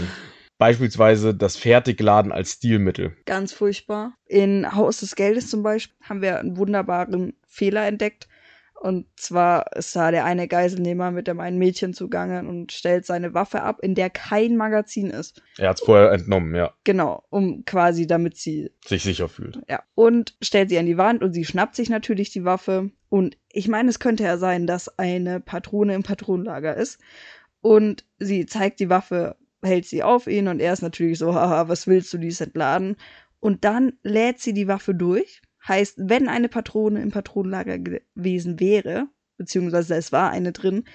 Beispielsweise 0.57 1.35
das 1.35 1.55
Fertigladen 1.55 2.31
als 2.31 2.53
Stilmittel. 2.53 3.15
Ganz 3.25 3.53
furchtbar. 3.53 4.13
In 4.25 4.73
Haus 4.73 5.01
des 5.01 5.15
Geldes 5.15 5.49
zum 5.49 5.61
Beispiel 5.61 5.95
haben 6.01 6.23
wir 6.23 6.39
einen 6.39 6.57
wunderbaren 6.57 7.33
Fehler 7.47 7.85
entdeckt. 7.85 8.27
Und 8.79 9.07
zwar 9.15 9.75
ist 9.75 9.95
da 9.95 10.11
der 10.11 10.25
eine 10.25 10.47
Geiselnehmer 10.47 11.09
mit 11.09 11.27
dem 11.27 11.39
einen 11.39 11.57
Mädchen 11.57 11.93
zugange 11.93 12.47
und 12.47 12.71
stellt 12.71 13.05
seine 13.05 13.33
Waffe 13.33 13.63
ab, 13.63 13.79
in 13.81 13.95
der 13.95 14.09
kein 14.09 14.55
Magazin 14.55 15.09
ist. 15.09 15.41
Er 15.57 15.69
hat 15.69 15.79
es 15.79 15.85
vorher 15.85 16.11
entnommen, 16.11 16.53
ja. 16.53 16.73
Genau, 16.83 17.23
um 17.29 17.65
quasi, 17.65 18.05
damit 18.05 18.37
sie 18.37 18.71
sich 18.85 19.01
sicher 19.01 19.29
fühlt. 19.29 19.59
Ja. 19.67 19.81
Und 19.95 20.35
stellt 20.41 20.69
sie 20.69 20.77
an 20.77 20.85
die 20.85 20.97
Wand 20.97 21.23
und 21.23 21.33
sie 21.33 21.45
schnappt 21.45 21.75
sich 21.75 21.89
natürlich 21.89 22.29
die 22.31 22.45
Waffe. 22.45 22.91
Und 23.09 23.37
ich 23.49 23.67
meine, 23.67 23.89
es 23.89 23.99
könnte 23.99 24.23
ja 24.23 24.37
sein, 24.37 24.67
dass 24.67 24.99
eine 24.99 25.39
Patrone 25.39 25.95
im 25.95 26.03
Patronenlager 26.03 26.75
ist. 26.75 26.99
Und 27.61 28.05
sie 28.19 28.45
zeigt 28.45 28.79
die 28.79 28.89
Waffe, 28.89 29.37
hält 29.63 29.85
sie 29.85 30.03
auf 30.03 30.27
ihn 30.27 30.47
und 30.47 30.59
er 30.59 30.73
ist 30.73 30.83
natürlich 30.83 31.17
so, 31.17 31.33
haha, 31.35 31.67
was 31.67 31.87
willst 31.87 32.13
du, 32.13 32.19
die 32.19 32.27
ist 32.27 32.41
entladen. 32.41 32.95
Und 33.39 33.65
dann 33.65 33.93
lädt 34.03 34.39
sie 34.39 34.53
die 34.53 34.67
Waffe 34.67 34.93
durch 34.93 35.41
Heißt, 35.67 35.95
wenn 35.97 36.29
eine 36.29 36.49
Patrone 36.49 37.01
im 37.01 37.11
Patronenlager 37.11 37.79
gewesen 37.79 38.59
wäre, 38.59 39.07
beziehungsweise 39.37 39.95
es 39.95 40.11
war 40.11 40.31
eine 40.31 40.51
drin, 40.51 40.85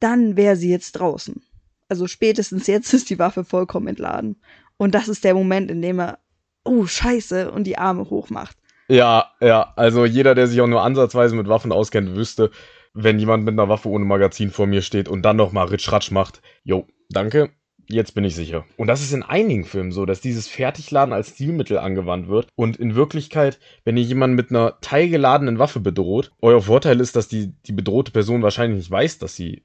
dann 0.00 0.36
wäre 0.36 0.56
sie 0.56 0.70
jetzt 0.70 0.92
draußen. 0.92 1.42
Also 1.88 2.06
spätestens 2.06 2.66
jetzt 2.66 2.92
ist 2.92 3.10
die 3.10 3.18
Waffe 3.18 3.44
vollkommen 3.44 3.88
entladen. 3.88 4.40
Und 4.76 4.94
das 4.94 5.08
ist 5.08 5.24
der 5.24 5.34
Moment, 5.34 5.70
in 5.70 5.82
dem 5.82 6.00
er, 6.00 6.18
oh, 6.64 6.86
scheiße, 6.86 7.50
und 7.50 7.64
die 7.64 7.78
Arme 7.78 8.10
hochmacht. 8.10 8.56
Ja, 8.88 9.32
ja, 9.40 9.72
also 9.76 10.04
jeder, 10.04 10.34
der 10.34 10.46
sich 10.46 10.60
auch 10.60 10.66
nur 10.66 10.82
ansatzweise 10.82 11.34
mit 11.34 11.48
Waffen 11.48 11.72
auskennt, 11.72 12.14
wüsste, 12.14 12.50
wenn 12.94 13.18
jemand 13.18 13.44
mit 13.44 13.52
einer 13.52 13.68
Waffe 13.68 13.88
ohne 13.88 14.04
Magazin 14.04 14.50
vor 14.50 14.66
mir 14.66 14.82
steht 14.82 15.08
und 15.08 15.22
dann 15.22 15.36
nochmal 15.36 15.66
Ritschratsch 15.66 16.10
macht, 16.10 16.40
jo, 16.64 16.86
danke, 17.10 17.50
Jetzt 17.88 18.14
bin 18.14 18.24
ich 18.24 18.34
sicher. 18.34 18.64
Und 18.76 18.88
das 18.88 19.00
ist 19.00 19.12
in 19.12 19.22
einigen 19.22 19.64
Filmen 19.64 19.92
so, 19.92 20.06
dass 20.06 20.20
dieses 20.20 20.48
Fertigladen 20.48 21.12
als 21.12 21.30
Stilmittel 21.30 21.78
angewandt 21.78 22.28
wird. 22.28 22.48
Und 22.56 22.76
in 22.76 22.96
Wirklichkeit, 22.96 23.60
wenn 23.84 23.96
ihr 23.96 24.02
jemanden 24.02 24.34
mit 24.34 24.50
einer 24.50 24.78
teilgeladenen 24.80 25.58
Waffe 25.58 25.78
bedroht, 25.78 26.32
euer 26.40 26.62
Vorteil 26.62 27.00
ist, 27.00 27.14
dass 27.14 27.28
die, 27.28 27.52
die 27.66 27.72
bedrohte 27.72 28.10
Person 28.10 28.42
wahrscheinlich 28.42 28.78
nicht 28.78 28.90
weiß, 28.90 29.18
dass 29.18 29.36
sie 29.36 29.62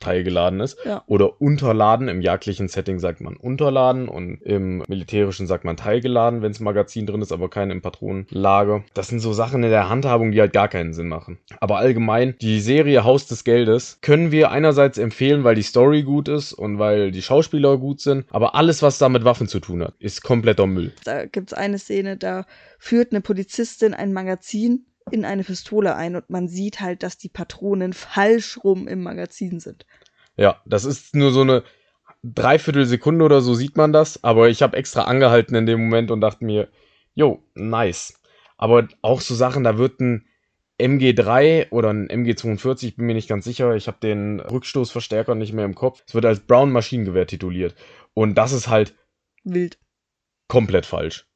teilgeladen 0.00 0.60
ist. 0.60 0.78
Ja. 0.84 1.02
Oder 1.06 1.40
unterladen. 1.40 2.08
Im 2.08 2.20
jagdlichen 2.20 2.68
Setting 2.68 2.98
sagt 2.98 3.20
man 3.20 3.36
unterladen 3.36 4.08
und 4.08 4.42
im 4.42 4.82
militärischen 4.88 5.46
sagt 5.46 5.64
man 5.64 5.76
teilgeladen, 5.76 6.42
wenn 6.42 6.50
es 6.50 6.60
Magazin 6.60 7.06
drin 7.06 7.22
ist, 7.22 7.32
aber 7.32 7.48
kein 7.48 7.70
im 7.70 7.82
Patronenlager. 7.82 8.82
Das 8.94 9.08
sind 9.08 9.20
so 9.20 9.32
Sachen 9.32 9.62
in 9.62 9.70
der 9.70 9.88
Handhabung, 9.88 10.32
die 10.32 10.40
halt 10.40 10.52
gar 10.52 10.68
keinen 10.68 10.92
Sinn 10.92 11.08
machen. 11.08 11.38
Aber 11.60 11.78
allgemein, 11.78 12.34
die 12.40 12.60
Serie 12.60 13.04
Haus 13.04 13.26
des 13.26 13.44
Geldes 13.44 13.98
können 14.00 14.32
wir 14.32 14.50
einerseits 14.50 14.98
empfehlen, 14.98 15.44
weil 15.44 15.54
die 15.54 15.62
Story 15.62 16.02
gut 16.02 16.28
ist 16.28 16.52
und 16.52 16.78
weil 16.78 17.10
die 17.10 17.22
Schauspieler 17.22 17.78
gut 17.78 18.00
sind, 18.00 18.26
aber 18.30 18.54
alles, 18.54 18.82
was 18.82 18.98
da 18.98 19.08
mit 19.08 19.24
Waffen 19.24 19.48
zu 19.48 19.60
tun 19.60 19.82
hat, 19.82 19.94
ist 19.98 20.22
kompletter 20.22 20.66
Müll. 20.66 20.92
Da 21.04 21.26
gibt's 21.26 21.52
eine 21.52 21.78
Szene, 21.78 22.16
da 22.16 22.46
führt 22.78 23.12
eine 23.12 23.20
Polizistin 23.20 23.94
ein 23.94 24.12
Magazin 24.12 24.86
in 25.12 25.24
eine 25.24 25.44
Pistole 25.44 25.96
ein 25.96 26.16
und 26.16 26.30
man 26.30 26.48
sieht 26.48 26.80
halt, 26.80 27.02
dass 27.02 27.18
die 27.18 27.28
Patronen 27.28 27.92
falsch 27.92 28.58
rum 28.62 28.88
im 28.88 29.02
Magazin 29.02 29.60
sind. 29.60 29.86
Ja, 30.36 30.60
das 30.64 30.84
ist 30.84 31.14
nur 31.14 31.32
so 31.32 31.42
eine 31.42 31.64
Dreiviertelsekunde 32.22 33.24
oder 33.24 33.40
so 33.40 33.54
sieht 33.54 33.76
man 33.76 33.92
das, 33.92 34.22
aber 34.24 34.48
ich 34.48 34.62
habe 34.62 34.76
extra 34.76 35.04
angehalten 35.04 35.54
in 35.54 35.66
dem 35.66 35.80
Moment 35.80 36.10
und 36.10 36.20
dachte 36.20 36.44
mir, 36.44 36.68
jo, 37.14 37.42
nice. 37.54 38.20
Aber 38.56 38.88
auch 39.02 39.20
so 39.20 39.34
Sachen, 39.34 39.64
da 39.64 39.78
wird 39.78 40.00
ein 40.00 40.26
MG3 40.78 41.70
oder 41.70 41.90
ein 41.90 42.08
MG42, 42.08 42.96
bin 42.96 43.06
mir 43.06 43.14
nicht 43.14 43.28
ganz 43.28 43.44
sicher. 43.44 43.74
Ich 43.74 43.86
habe 43.86 43.98
den 44.02 44.40
Rückstoßverstärker 44.40 45.34
nicht 45.34 45.52
mehr 45.52 45.64
im 45.64 45.74
Kopf. 45.74 46.02
Es 46.06 46.14
wird 46.14 46.26
als 46.26 46.40
Brown 46.40 46.72
Maschinengewehr 46.72 47.26
tituliert. 47.26 47.74
Und 48.14 48.34
das 48.34 48.52
ist 48.52 48.68
halt 48.68 48.94
Wild. 49.44 49.78
komplett 50.48 50.86
falsch. 50.86 51.29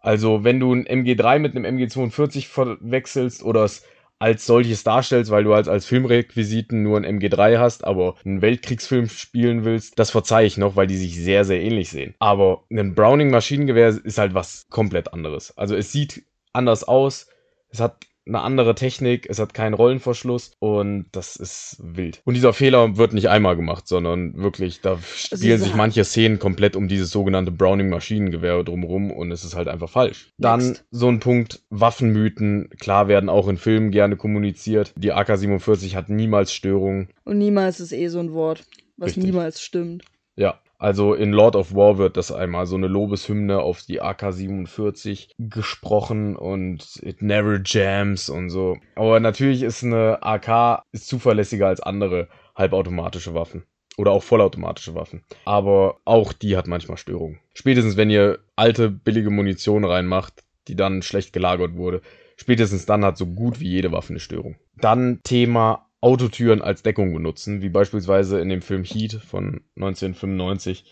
Also, 0.00 0.44
wenn 0.44 0.60
du 0.60 0.74
ein 0.74 0.86
MG3 0.86 1.38
mit 1.38 1.54
einem 1.54 1.76
MG42 1.76 2.46
verwechselst 2.46 3.42
oder 3.42 3.64
es 3.64 3.84
als 4.18 4.44
solches 4.44 4.84
darstellst, 4.84 5.30
weil 5.30 5.44
du 5.44 5.54
als, 5.54 5.66
als 5.66 5.86
Filmrequisiten 5.86 6.82
nur 6.82 6.98
ein 6.98 7.20
MG3 7.20 7.58
hast, 7.58 7.84
aber 7.84 8.16
einen 8.24 8.42
Weltkriegsfilm 8.42 9.08
spielen 9.08 9.64
willst, 9.64 9.98
das 9.98 10.10
verzeihe 10.10 10.46
ich 10.46 10.58
noch, 10.58 10.76
weil 10.76 10.86
die 10.86 10.98
sich 10.98 11.16
sehr, 11.16 11.44
sehr 11.44 11.60
ähnlich 11.60 11.88
sehen. 11.88 12.14
Aber 12.18 12.64
ein 12.70 12.94
Browning 12.94 13.30
Maschinengewehr 13.30 13.88
ist 13.88 14.18
halt 14.18 14.34
was 14.34 14.66
komplett 14.68 15.14
anderes. 15.14 15.56
Also 15.56 15.74
es 15.74 15.90
sieht 15.90 16.22
anders 16.52 16.84
aus, 16.84 17.28
es 17.70 17.80
hat 17.80 18.06
eine 18.30 18.42
andere 18.42 18.74
Technik, 18.74 19.26
es 19.28 19.38
hat 19.38 19.54
keinen 19.54 19.74
Rollenverschluss 19.74 20.52
und 20.58 21.06
das 21.12 21.36
ist 21.36 21.76
wild. 21.82 22.22
Und 22.24 22.34
dieser 22.34 22.52
Fehler 22.52 22.96
wird 22.96 23.12
nicht 23.12 23.28
einmal 23.28 23.56
gemacht, 23.56 23.86
sondern 23.88 24.36
wirklich, 24.36 24.80
da 24.80 24.98
spielen 25.02 25.52
Also 25.52 25.64
sich 25.64 25.74
manche 25.74 26.04
Szenen 26.04 26.38
komplett 26.38 26.76
um 26.76 26.88
dieses 26.88 27.10
sogenannte 27.10 27.50
Browning-Maschinengewehr 27.50 28.62
drumherum 28.62 29.10
und 29.10 29.32
es 29.32 29.44
ist 29.44 29.54
halt 29.56 29.68
einfach 29.68 29.90
falsch. 29.90 30.32
Dann 30.38 30.68
Next. 30.68 30.84
so 30.90 31.08
ein 31.08 31.20
Punkt, 31.20 31.62
Waffenmythen, 31.70 32.70
klar 32.78 33.08
werden 33.08 33.28
auch 33.28 33.48
in 33.48 33.56
Filmen 33.56 33.90
gerne 33.90 34.16
kommuniziert. 34.16 34.92
Die 34.96 35.12
AK-47 35.12 35.94
hat 35.94 36.08
niemals 36.08 36.52
Störungen. 36.52 37.08
Und 37.24 37.38
niemals 37.38 37.80
ist 37.80 37.92
eh 37.92 38.08
so 38.08 38.20
ein 38.20 38.32
Wort, 38.32 38.64
was 38.96 39.08
Richtig. 39.08 39.24
niemals 39.24 39.60
stimmt. 39.60 40.04
Ja, 40.36 40.60
also 40.80 41.12
in 41.12 41.32
Lord 41.32 41.56
of 41.56 41.74
War 41.74 41.98
wird 41.98 42.16
das 42.16 42.32
einmal 42.32 42.64
so 42.64 42.74
eine 42.74 42.88
Lobeshymne 42.88 43.60
auf 43.60 43.82
die 43.82 44.00
AK-47 44.00 45.28
gesprochen 45.38 46.36
und 46.36 46.98
it 47.02 47.20
never 47.20 47.60
jams 47.62 48.30
und 48.30 48.48
so. 48.48 48.78
Aber 48.96 49.20
natürlich 49.20 49.62
ist 49.62 49.84
eine 49.84 50.22
AK 50.22 50.82
ist 50.92 51.06
zuverlässiger 51.06 51.68
als 51.68 51.80
andere 51.80 52.28
halbautomatische 52.56 53.34
Waffen. 53.34 53.64
Oder 53.98 54.12
auch 54.12 54.22
vollautomatische 54.22 54.94
Waffen. 54.94 55.22
Aber 55.44 55.98
auch 56.06 56.32
die 56.32 56.56
hat 56.56 56.66
manchmal 56.66 56.96
Störungen. 56.96 57.40
Spätestens 57.52 57.98
wenn 57.98 58.08
ihr 58.08 58.38
alte, 58.56 58.88
billige 58.88 59.28
Munition 59.30 59.84
reinmacht, 59.84 60.44
die 60.66 60.76
dann 60.76 61.02
schlecht 61.02 61.34
gelagert 61.34 61.76
wurde, 61.76 62.00
spätestens 62.36 62.86
dann 62.86 63.04
hat 63.04 63.18
so 63.18 63.26
gut 63.26 63.60
wie 63.60 63.68
jede 63.68 63.92
Waffe 63.92 64.14
eine 64.14 64.20
Störung. 64.20 64.56
Dann 64.76 65.20
Thema 65.24 65.89
Autotüren 66.00 66.62
als 66.62 66.82
Deckung 66.82 67.12
benutzen, 67.12 67.62
wie 67.62 67.68
beispielsweise 67.68 68.40
in 68.40 68.48
dem 68.48 68.62
Film 68.62 68.84
Heat 68.84 69.14
von 69.14 69.62
1995. 69.76 70.84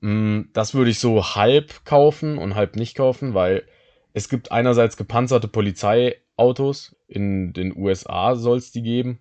Mm, 0.00 0.42
Das 0.52 0.74
würde 0.74 0.90
ich 0.90 0.98
so 0.98 1.34
halb 1.34 1.84
kaufen 1.84 2.38
und 2.38 2.54
halb 2.54 2.76
nicht 2.76 2.96
kaufen, 2.96 3.34
weil 3.34 3.64
es 4.12 4.28
gibt 4.28 4.52
einerseits 4.52 4.96
gepanzerte 4.96 5.48
Polizeiautos, 5.48 6.96
in 7.06 7.52
den 7.52 7.76
USA 7.76 8.36
soll 8.36 8.58
es 8.58 8.72
die 8.72 8.82
geben. 8.82 9.20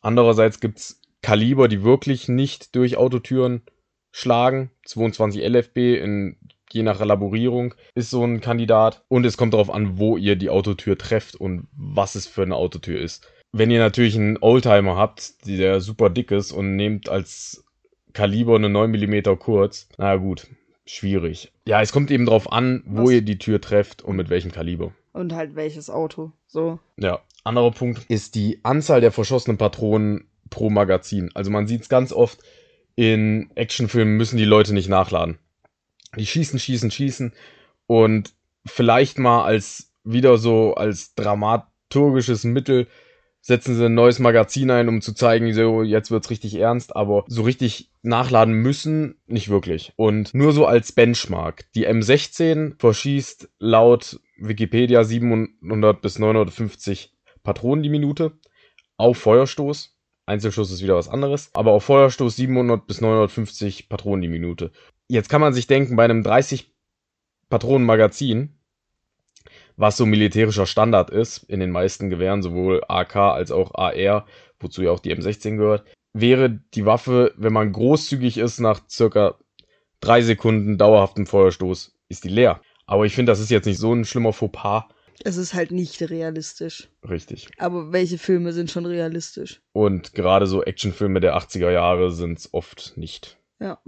Andererseits 0.00 0.60
gibt 0.60 0.78
es 0.78 1.00
Kaliber, 1.22 1.68
die 1.68 1.82
wirklich 1.82 2.28
nicht 2.28 2.74
durch 2.76 2.96
Autotüren 2.96 3.62
schlagen. 4.12 4.70
22 4.84 5.42
LFB 5.42 5.76
in 5.76 6.36
je 6.70 6.82
nach 6.82 7.00
Elaborierung 7.00 7.74
ist 7.94 8.10
so 8.10 8.24
ein 8.24 8.40
Kandidat. 8.40 9.04
Und 9.08 9.24
es 9.24 9.36
kommt 9.36 9.54
darauf 9.54 9.70
an, 9.70 9.98
wo 9.98 10.16
ihr 10.16 10.36
die 10.36 10.50
Autotür 10.50 10.98
trefft 10.98 11.34
und 11.34 11.66
was 11.72 12.14
es 12.14 12.26
für 12.26 12.42
eine 12.42 12.56
Autotür 12.56 13.00
ist. 13.00 13.26
Wenn 13.52 13.70
ihr 13.70 13.78
natürlich 13.78 14.16
einen 14.16 14.38
Oldtimer 14.40 14.96
habt, 14.96 15.46
der 15.46 15.80
super 15.80 16.10
dick 16.10 16.30
ist 16.30 16.52
und 16.52 16.76
nehmt 16.76 17.08
als 17.08 17.64
Kaliber 18.12 18.56
eine 18.56 18.68
9 18.68 18.90
mm 18.90 19.38
kurz, 19.38 19.88
na 19.96 20.16
gut, 20.16 20.46
schwierig. 20.86 21.52
Ja, 21.66 21.80
es 21.80 21.92
kommt 21.92 22.10
eben 22.10 22.26
drauf 22.26 22.52
an, 22.52 22.82
wo 22.86 23.04
Was? 23.04 23.12
ihr 23.12 23.22
die 23.22 23.38
Tür 23.38 23.60
trefft 23.60 24.02
und 24.02 24.16
mit 24.16 24.28
welchem 24.30 24.52
Kaliber. 24.52 24.92
Und 25.12 25.34
halt 25.34 25.56
welches 25.56 25.90
Auto. 25.90 26.32
So. 26.46 26.78
Ja, 26.96 27.20
anderer 27.44 27.70
Punkt 27.70 28.04
ist 28.08 28.34
die 28.34 28.60
Anzahl 28.62 29.00
der 29.00 29.12
verschossenen 29.12 29.56
Patronen 29.56 30.28
pro 30.50 30.70
Magazin. 30.70 31.30
Also 31.34 31.50
man 31.50 31.66
sieht 31.66 31.82
es 31.82 31.88
ganz 31.88 32.12
oft 32.12 32.40
in 32.94 33.50
Actionfilmen 33.54 34.16
müssen 34.16 34.38
die 34.38 34.44
Leute 34.44 34.74
nicht 34.74 34.88
nachladen. 34.88 35.38
Die 36.16 36.26
schießen, 36.26 36.58
schießen, 36.58 36.90
schießen 36.90 37.32
und 37.86 38.34
vielleicht 38.66 39.18
mal 39.18 39.44
als 39.44 39.92
wieder 40.02 40.36
so 40.36 40.74
als 40.74 41.14
dramaturgisches 41.14 42.44
Mittel 42.44 42.88
setzen 43.40 43.76
sie 43.76 43.86
ein 43.86 43.94
neues 43.94 44.18
Magazin 44.18 44.70
ein, 44.70 44.88
um 44.88 45.00
zu 45.00 45.14
zeigen, 45.14 45.52
so 45.54 45.82
jetzt 45.82 46.10
wird's 46.10 46.30
richtig 46.30 46.54
ernst, 46.56 46.94
aber 46.96 47.24
so 47.28 47.42
richtig 47.42 47.90
nachladen 48.02 48.54
müssen 48.54 49.20
nicht 49.26 49.48
wirklich. 49.48 49.92
Und 49.96 50.34
nur 50.34 50.52
so 50.52 50.66
als 50.66 50.92
Benchmark, 50.92 51.64
die 51.74 51.88
M16 51.88 52.78
verschießt 52.78 53.48
laut 53.58 54.20
Wikipedia 54.38 55.04
700 55.04 56.00
bis 56.00 56.18
950 56.18 57.12
Patronen 57.42 57.82
die 57.82 57.90
Minute 57.90 58.32
auf 58.96 59.18
Feuerstoß. 59.18 59.96
Einzelschuss 60.26 60.70
ist 60.70 60.82
wieder 60.82 60.96
was 60.96 61.08
anderes, 61.08 61.50
aber 61.54 61.72
auf 61.72 61.84
Feuerstoß 61.84 62.36
700 62.36 62.86
bis 62.86 63.00
950 63.00 63.88
Patronen 63.88 64.20
die 64.20 64.28
Minute. 64.28 64.72
Jetzt 65.08 65.30
kann 65.30 65.40
man 65.40 65.54
sich 65.54 65.66
denken, 65.66 65.96
bei 65.96 66.04
einem 66.04 66.22
30 66.22 66.74
Patronen 67.48 67.86
Magazin, 67.86 68.57
was 69.78 69.96
so 69.96 70.04
militärischer 70.04 70.66
Standard 70.66 71.08
ist 71.10 71.44
in 71.44 71.60
den 71.60 71.70
meisten 71.70 72.10
Gewehren, 72.10 72.42
sowohl 72.42 72.82
AK 72.88 73.16
als 73.16 73.50
auch 73.50 73.74
AR, 73.74 74.26
wozu 74.58 74.82
ja 74.82 74.90
auch 74.90 74.98
die 74.98 75.14
M16 75.14 75.56
gehört, 75.56 75.84
wäre 76.12 76.60
die 76.74 76.84
Waffe, 76.84 77.32
wenn 77.36 77.52
man 77.52 77.72
großzügig 77.72 78.38
ist, 78.38 78.58
nach 78.58 78.80
circa 78.90 79.38
drei 80.00 80.20
Sekunden 80.20 80.78
dauerhaftem 80.78 81.26
Feuerstoß, 81.26 81.96
ist 82.08 82.24
die 82.24 82.28
leer. 82.28 82.60
Aber 82.86 83.06
ich 83.06 83.14
finde, 83.14 83.30
das 83.30 83.40
ist 83.40 83.50
jetzt 83.50 83.66
nicht 83.66 83.78
so 83.78 83.94
ein 83.94 84.04
schlimmer 84.04 84.32
Fauxpas. 84.32 84.84
Es 85.24 85.36
ist 85.36 85.54
halt 85.54 85.70
nicht 85.70 86.00
realistisch. 86.10 86.88
Richtig. 87.08 87.48
Aber 87.58 87.92
welche 87.92 88.18
Filme 88.18 88.52
sind 88.52 88.70
schon 88.70 88.86
realistisch? 88.86 89.60
Und 89.72 90.12
gerade 90.12 90.46
so 90.46 90.62
Actionfilme 90.62 91.20
der 91.20 91.36
80er 91.36 91.70
Jahre 91.70 92.10
sind 92.10 92.38
es 92.38 92.52
oft 92.52 92.94
nicht. 92.96 93.38
Ja. 93.60 93.78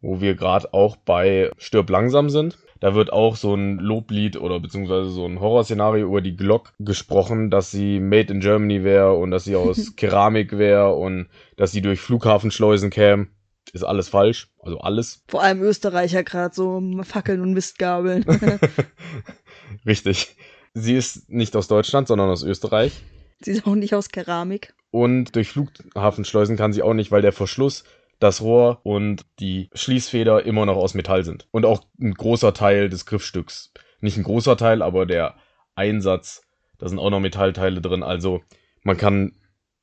Wo 0.00 0.20
wir 0.20 0.34
gerade 0.34 0.72
auch 0.72 0.96
bei 0.96 1.50
Stirb 1.58 1.90
langsam 1.90 2.30
sind. 2.30 2.58
Da 2.80 2.94
wird 2.94 3.12
auch 3.12 3.36
so 3.36 3.54
ein 3.54 3.78
Loblied 3.78 4.38
oder 4.38 4.58
beziehungsweise 4.58 5.10
so 5.10 5.26
ein 5.26 5.40
Horrorszenario 5.40 6.06
über 6.06 6.22
die 6.22 6.36
Glock 6.36 6.72
gesprochen, 6.78 7.50
dass 7.50 7.70
sie 7.70 8.00
made 8.00 8.32
in 8.32 8.40
Germany 8.40 8.82
wäre 8.82 9.14
und 9.14 9.30
dass 9.30 9.44
sie 9.44 9.56
aus 9.56 9.94
Keramik 9.96 10.56
wäre 10.56 10.94
und 10.94 11.28
dass 11.56 11.72
sie 11.72 11.82
durch 11.82 12.00
Flughafenschleusen 12.00 12.88
käme. 12.88 13.28
Ist 13.72 13.84
alles 13.84 14.08
falsch. 14.08 14.48
Also 14.60 14.78
alles. 14.78 15.22
Vor 15.28 15.42
allem 15.42 15.62
Österreicher 15.62 16.24
gerade 16.24 16.54
so 16.54 16.82
Fackeln 17.02 17.42
und 17.42 17.52
Mistgabeln. 17.52 18.24
Richtig. 19.86 20.36
Sie 20.72 20.96
ist 20.96 21.28
nicht 21.28 21.54
aus 21.56 21.68
Deutschland, 21.68 22.08
sondern 22.08 22.30
aus 22.30 22.42
Österreich. 22.42 22.92
Sie 23.40 23.52
ist 23.52 23.66
auch 23.66 23.74
nicht 23.74 23.94
aus 23.94 24.08
Keramik. 24.08 24.74
Und 24.90 25.36
durch 25.36 25.50
Flughafenschleusen 25.50 26.56
kann 26.56 26.72
sie 26.72 26.82
auch 26.82 26.94
nicht, 26.94 27.12
weil 27.12 27.22
der 27.22 27.32
Verschluss, 27.32 27.84
das 28.20 28.42
Rohr 28.42 28.80
und 28.84 29.24
die 29.40 29.70
Schließfeder 29.74 30.44
immer 30.44 30.66
noch 30.66 30.76
aus 30.76 30.94
Metall 30.94 31.24
sind. 31.24 31.48
Und 31.50 31.66
auch 31.66 31.82
ein 32.00 32.14
großer 32.14 32.54
Teil 32.54 32.88
des 32.88 33.06
Griffstücks. 33.06 33.72
Nicht 34.00 34.16
ein 34.16 34.22
großer 34.22 34.56
Teil, 34.56 34.82
aber 34.82 35.06
der 35.06 35.34
Einsatz, 35.74 36.42
da 36.78 36.88
sind 36.88 36.98
auch 36.98 37.10
noch 37.10 37.20
Metallteile 37.20 37.80
drin. 37.80 38.02
Also 38.02 38.42
man 38.84 38.96
kann 38.96 39.32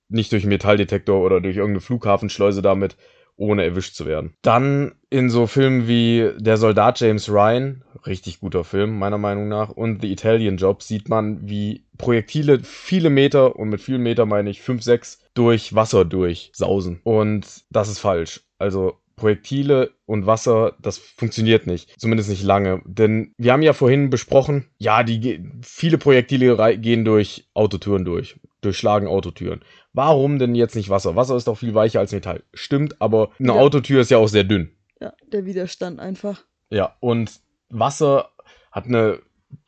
nicht 0.07 0.31
durch 0.31 0.43
einen 0.43 0.49
Metalldetektor 0.49 1.19
oder 1.19 1.41
durch 1.41 1.57
irgendeine 1.57 1.81
Flughafenschleuse 1.81 2.61
damit, 2.61 2.95
ohne 3.35 3.63
erwischt 3.63 3.95
zu 3.95 4.05
werden. 4.05 4.35
Dann 4.41 4.95
in 5.09 5.29
so 5.29 5.47
Filmen 5.47 5.87
wie 5.87 6.31
Der 6.37 6.57
Soldat 6.57 6.99
James 6.99 7.29
Ryan, 7.29 7.83
richtig 8.05 8.39
guter 8.39 8.63
Film, 8.63 8.97
meiner 8.99 9.17
Meinung 9.17 9.47
nach, 9.47 9.69
und 9.69 10.01
The 10.01 10.11
Italian 10.11 10.57
Job 10.57 10.83
sieht 10.83 11.09
man, 11.09 11.49
wie 11.49 11.83
Projektile 11.97 12.59
viele 12.63 13.09
Meter, 13.09 13.55
und 13.55 13.69
mit 13.69 13.81
vielen 13.81 14.03
Meter 14.03 14.25
meine 14.25 14.49
ich 14.49 14.61
fünf, 14.61 14.83
sechs, 14.83 15.19
durch 15.33 15.73
Wasser 15.75 16.05
durchsausen. 16.05 16.99
Und 17.03 17.45
das 17.69 17.89
ist 17.89 17.99
falsch. 17.99 18.41
Also 18.57 18.97
Projektile 19.15 19.91
und 20.05 20.27
Wasser, 20.27 20.75
das 20.79 20.99
funktioniert 20.99 21.65
nicht. 21.65 21.99
Zumindest 21.99 22.29
nicht 22.29 22.43
lange. 22.43 22.81
Denn 22.85 23.33
wir 23.37 23.51
haben 23.51 23.63
ja 23.63 23.73
vorhin 23.73 24.09
besprochen, 24.11 24.67
ja, 24.77 25.01
die 25.03 25.43
viele 25.63 25.97
Projektile 25.97 26.77
gehen 26.77 27.03
durch 27.03 27.49
Autotüren 27.53 28.05
durch. 28.05 28.39
durchschlagen 28.61 29.07
Autotüren. 29.07 29.61
Warum 29.93 30.39
denn 30.39 30.53
jetzt 30.55 30.75
nicht 30.75 30.89
Wasser? 30.89 31.15
Wasser 31.15 31.35
ist 31.35 31.47
doch 31.47 31.57
viel 31.57 31.73
weicher 31.73 31.99
als 31.99 32.11
Metall. 32.11 32.43
Stimmt, 32.53 33.01
aber 33.01 33.31
eine 33.39 33.53
Ja. 33.53 33.59
Autotür 33.59 34.01
ist 34.01 34.11
ja 34.11 34.17
auch 34.17 34.27
sehr 34.27 34.43
dünn. 34.43 34.71
Ja, 34.99 35.13
der 35.31 35.45
Widerstand 35.45 35.99
einfach. 35.99 36.43
Ja, 36.69 36.95
und 36.99 37.39
Wasser 37.69 38.29
hat 38.71 38.85
eine 38.85 39.19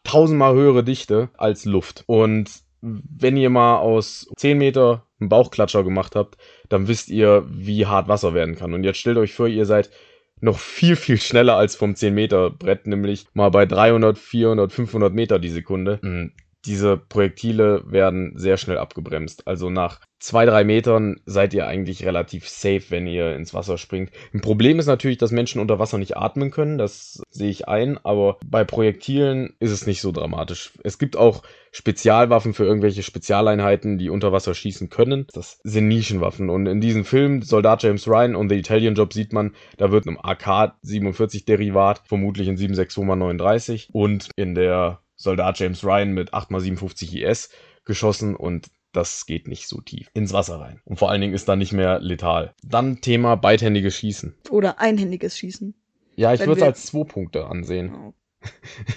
tausendmal 0.04 0.54
höhere 0.54 0.84
Dichte 0.84 1.30
als 1.38 1.66
Luft. 1.66 2.04
Und 2.08 2.50
wenn 2.82 3.38
ihr 3.38 3.50
mal 3.50 3.78
aus 3.78 4.30
10 4.38 4.58
Meter 4.58 5.06
einen 5.20 5.30
Bauchklatscher 5.30 5.84
gemacht 5.84 6.16
habt, 6.16 6.38
dann 6.70 6.88
wisst 6.88 7.10
ihr, 7.10 7.46
wie 7.50 7.86
hart 7.86 8.08
Wasser 8.08 8.34
werden 8.34 8.56
kann. 8.56 8.74
Und 8.74 8.84
jetzt 8.84 9.00
stellt 9.00 9.18
euch 9.18 9.34
vor, 9.34 9.48
ihr 9.48 9.66
seid 9.66 9.90
noch 10.42 10.58
viel, 10.58 10.96
viel 10.96 11.20
schneller 11.20 11.56
als 11.56 11.76
vom 11.76 11.96
10 11.96 12.14
Meter 12.14 12.50
Brett, 12.50 12.88
nämlich 12.88 13.26
mal 13.34 13.50
bei 13.50 13.66
300, 13.66 14.18
400, 14.18 14.72
500 14.72 15.14
Meter 15.14 15.40
die 15.40 15.50
Sekunde. 15.50 16.00
Diese 16.66 16.98
Projektile 16.98 17.84
werden 17.86 18.34
sehr 18.36 18.58
schnell 18.58 18.78
abgebremst. 18.78 19.48
Also 19.48 19.70
nach 19.70 20.02
zwei, 20.20 20.46
drei 20.46 20.64
Metern 20.64 21.22
seid 21.26 21.54
ihr 21.54 21.66
eigentlich 21.68 22.06
relativ 22.06 22.50
safe, 22.50 22.84
wenn 22.90 23.08
ihr 23.08 23.36
ins 23.36 23.54
Wasser 23.54 23.78
springt. 23.78 24.12
Ein 24.34 24.42
Problem 24.42 24.78
ist 24.78 24.86
natürlich, 24.86 25.18
dass 25.18 25.32
Menschen 25.32 25.62
unter 25.62 25.80
Wasser 25.80 25.98
nicht 25.98 26.18
atmen 26.18 26.52
können. 26.52 26.78
Das 26.78 27.22
sehe 27.30 27.50
ich 27.50 27.68
ein. 27.68 27.98
Aber 28.04 28.38
bei 28.46 28.64
Projektilen 28.66 29.56
ist 29.60 29.72
es 29.72 29.88
nicht 29.88 30.02
so 30.02 30.12
dramatisch. 30.12 30.74
Es 30.84 30.98
gibt 30.98 31.16
auch 31.16 31.44
Spezialwaffen 31.72 32.54
für 32.54 32.66
irgendwelche 32.66 33.04
Spezialeinheiten, 33.04 33.98
die 33.98 34.10
unter 34.10 34.32
Wasser 34.32 34.54
schießen 34.54 34.90
können. 34.90 35.28
Das 35.34 35.60
sind 35.64 35.88
Nischenwaffen. 35.88 36.50
Und 36.50 36.66
in 36.66 36.82
diesem 36.82 37.06
Film 37.06 37.42
Soldat 37.42 37.84
James 37.84 38.08
Ryan 38.08 38.36
und 38.36 38.50
The 38.50 38.58
Italian 38.58 38.96
Job 38.96 39.14
sieht 39.14 39.32
man, 39.32 39.56
da 39.78 39.92
wird 39.92 40.08
ein 40.08 40.18
AK-47 40.20 41.46
Derivat, 41.46 42.02
vermutlich 42.06 42.48
in 42.48 42.58
762x39 42.58 43.90
und 43.92 44.30
in 44.36 44.56
der 44.56 45.00
Soldat 45.20 45.60
James 45.60 45.84
Ryan 45.84 46.14
mit 46.14 46.34
8x57 46.34 47.18
IS 47.18 47.50
geschossen 47.84 48.36
und 48.36 48.72
das 48.94 49.26
geht 49.26 49.48
nicht 49.48 49.68
so 49.68 49.82
tief 49.82 50.10
ins 50.14 50.34
Wasser 50.34 50.60
rein. 50.60 50.82
Und 50.86 50.98
vor 50.98 51.12
allen 51.12 51.22
Dingen 51.22 51.34
ist 51.34 51.48
da 51.48 51.56
nicht 51.56 51.74
mehr 51.74 52.00
letal. 52.00 52.56
Dann 52.64 53.02
Thema 53.02 53.36
beidhändiges 53.36 53.96
Schießen. 53.96 54.36
Oder 54.50 54.80
einhändiges 54.80 55.38
Schießen. 55.38 55.76
Ja, 56.16 56.34
ich 56.34 56.40
würde 56.40 56.62
es 56.62 56.64
als 56.64 56.86
zwei 56.88 57.04
Punkte 57.04 57.46
ansehen. 57.46 57.94
Oh. 57.94 58.14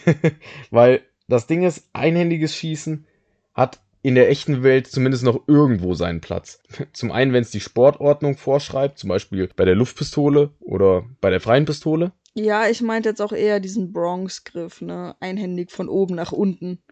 Weil 0.71 1.03
das 1.29 1.47
Ding 1.47 1.63
ist, 1.65 1.89
einhändiges 1.93 2.57
Schießen 2.57 3.05
hat 3.53 3.81
in 4.03 4.15
der 4.15 4.31
echten 4.31 4.63
Welt 4.63 4.87
zumindest 4.87 5.25
noch 5.25 5.47
irgendwo 5.47 5.95
seinen 5.95 6.21
Platz. 6.21 6.63
Zum 6.93 7.13
einen, 7.13 7.33
wenn 7.33 7.43
es 7.43 7.51
die 7.51 7.61
Sportordnung 7.61 8.37
vorschreibt, 8.37 8.99
zum 8.99 9.09
Beispiel 9.09 9.49
bei 9.55 9.65
der 9.65 9.75
Luftpistole 9.75 10.51
oder 10.61 11.05
bei 11.21 11.31
der 11.31 11.41
freien 11.41 11.65
Pistole. 11.65 12.13
Ja, 12.35 12.69
ich 12.69 12.81
meinte 12.81 13.11
jetzt 13.11 13.21
auch 13.21 13.33
eher 13.33 13.61
diesen 13.61 13.93
Bronx-Griff, 13.93 14.81
ne? 14.81 15.15
Einhändig 15.21 15.71
von 15.71 15.89
oben 15.89 16.15
nach 16.15 16.33
unten. 16.33 16.83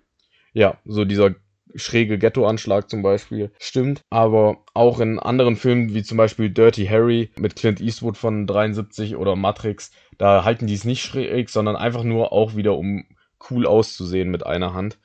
Ja, 0.53 0.79
so 0.85 1.05
dieser 1.05 1.35
schräge 1.75 2.19
Ghetto-Anschlag 2.19 2.91
zum 2.91 3.03
Beispiel. 3.03 3.53
Stimmt. 3.59 4.03
Aber 4.11 4.65
auch 4.75 5.01
in 5.01 5.19
anderen 5.19 5.57
Filmen, 5.57 5.95
wie 5.95 6.03
zum 6.03 6.17
Beispiel 6.17 6.51
Dirty 6.51 6.87
Harry 6.87 7.31
mit 7.39 7.57
Clint 7.57 7.81
Eastwood 7.81 8.17
von 8.17 8.47
73 8.47 9.17
oder 9.17 9.37
Matrix, 9.37 9.93
da 10.19 10.45
halten 10.45 10.67
die 10.67 10.75
es 10.75 10.85
nicht 10.85 11.03
schräg, 11.03 11.49
sondern 11.49 11.77
einfach 11.77 12.03
nur 12.03 12.33
auch 12.33 12.57
wieder, 12.57 12.77
um 12.77 13.05
cool 13.51 13.67
auszusehen 13.67 14.31
mit 14.31 14.45
einer 14.45 14.75
Hand. 14.75 14.99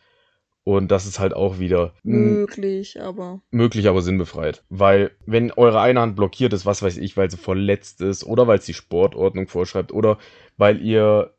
Und 0.65 0.89
das 0.89 1.05
ist 1.05 1.19
halt 1.19 1.35
auch 1.35 1.59
wieder 1.59 1.93
Möglich, 2.01 2.99
aber. 2.99 3.39
möglich, 3.51 3.87
aber 3.87 4.01
sinnbefreit. 4.01 4.63
Weil, 4.69 5.11
wenn 5.27 5.51
eure 5.51 5.79
eine 5.79 6.01
Hand 6.01 6.15
blockiert 6.15 6.53
ist, 6.53 6.65
was 6.65 6.81
weiß 6.81 6.97
ich, 6.97 7.15
weil 7.15 7.29
sie 7.29 7.37
verletzt 7.37 8.01
ist 8.01 8.23
oder 8.23 8.47
weil 8.47 8.57
es 8.57 8.65
die 8.65 8.73
Sportordnung 8.73 9.47
vorschreibt 9.47 9.93
oder 9.93 10.17
weil 10.57 10.81
ihr, 10.81 11.35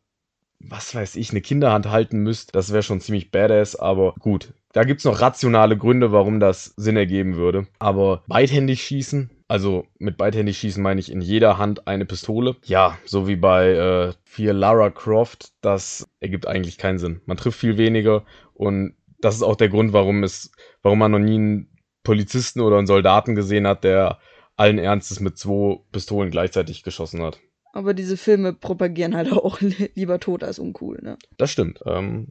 was 0.60 0.94
weiß 0.94 1.16
ich, 1.16 1.30
eine 1.30 1.40
Kinderhand 1.40 1.90
halten 1.90 2.20
müsst, 2.20 2.54
das 2.54 2.72
wäre 2.72 2.84
schon 2.84 3.00
ziemlich 3.00 3.32
badass, 3.32 3.74
aber 3.74 4.14
gut. 4.20 4.52
Da 4.72 4.84
gibt's 4.84 5.04
noch 5.04 5.20
rationale 5.20 5.76
Gründe, 5.76 6.12
warum 6.12 6.38
das 6.38 6.72
Sinn 6.76 6.96
ergeben 6.96 7.34
würde. 7.34 7.66
Aber 7.80 8.22
beidhändig 8.28 8.84
schießen, 8.84 9.30
also 9.48 9.86
mit 9.98 10.16
beidhändig 10.18 10.58
schießen 10.58 10.80
meine 10.80 11.00
ich 11.00 11.10
in 11.10 11.20
jeder 11.20 11.58
Hand 11.58 11.88
eine 11.88 12.04
Pistole. 12.04 12.54
Ja, 12.64 12.96
so 13.04 13.26
wie 13.26 13.36
bei 13.36 13.70
äh, 13.70 14.12
vier 14.22 14.52
Lara 14.52 14.90
Croft, 14.90 15.52
das 15.62 16.06
ergibt 16.20 16.46
eigentlich 16.46 16.78
keinen 16.78 16.98
Sinn. 16.98 17.22
Man 17.26 17.36
trifft 17.36 17.58
viel 17.58 17.76
weniger 17.76 18.24
und 18.54 18.94
das 19.26 19.34
ist 19.36 19.42
auch 19.42 19.56
der 19.56 19.68
Grund, 19.68 19.92
warum 19.92 20.22
es, 20.22 20.52
warum 20.82 20.98
man 21.00 21.10
noch 21.10 21.18
nie 21.18 21.34
einen 21.34 21.68
Polizisten 22.04 22.60
oder 22.60 22.78
einen 22.78 22.86
Soldaten 22.86 23.34
gesehen 23.34 23.66
hat, 23.66 23.82
der 23.84 24.18
allen 24.56 24.78
Ernstes 24.78 25.20
mit 25.20 25.36
zwei 25.36 25.80
Pistolen 25.92 26.30
gleichzeitig 26.30 26.82
geschossen 26.82 27.22
hat. 27.22 27.40
Aber 27.72 27.92
diese 27.92 28.16
Filme 28.16 28.52
propagieren 28.54 29.14
halt 29.16 29.32
auch 29.32 29.60
li- 29.60 29.90
lieber 29.94 30.18
tot 30.20 30.42
als 30.44 30.58
uncool, 30.58 31.00
ne? 31.02 31.18
Das 31.36 31.50
stimmt. 31.50 31.80
Ähm, 31.84 32.28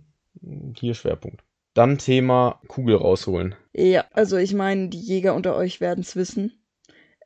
hier 0.78 0.94
Schwerpunkt. 0.96 1.44
Dann 1.74 1.98
Thema 1.98 2.62
Kugel 2.68 2.96
rausholen. 2.96 3.56
Ja, 3.74 4.06
also 4.14 4.38
ich 4.38 4.54
meine, 4.54 4.88
die 4.88 5.00
Jäger 5.00 5.36
unter 5.36 5.56
euch 5.56 5.82
werden 5.82 6.00
es 6.00 6.16
wissen. 6.16 6.54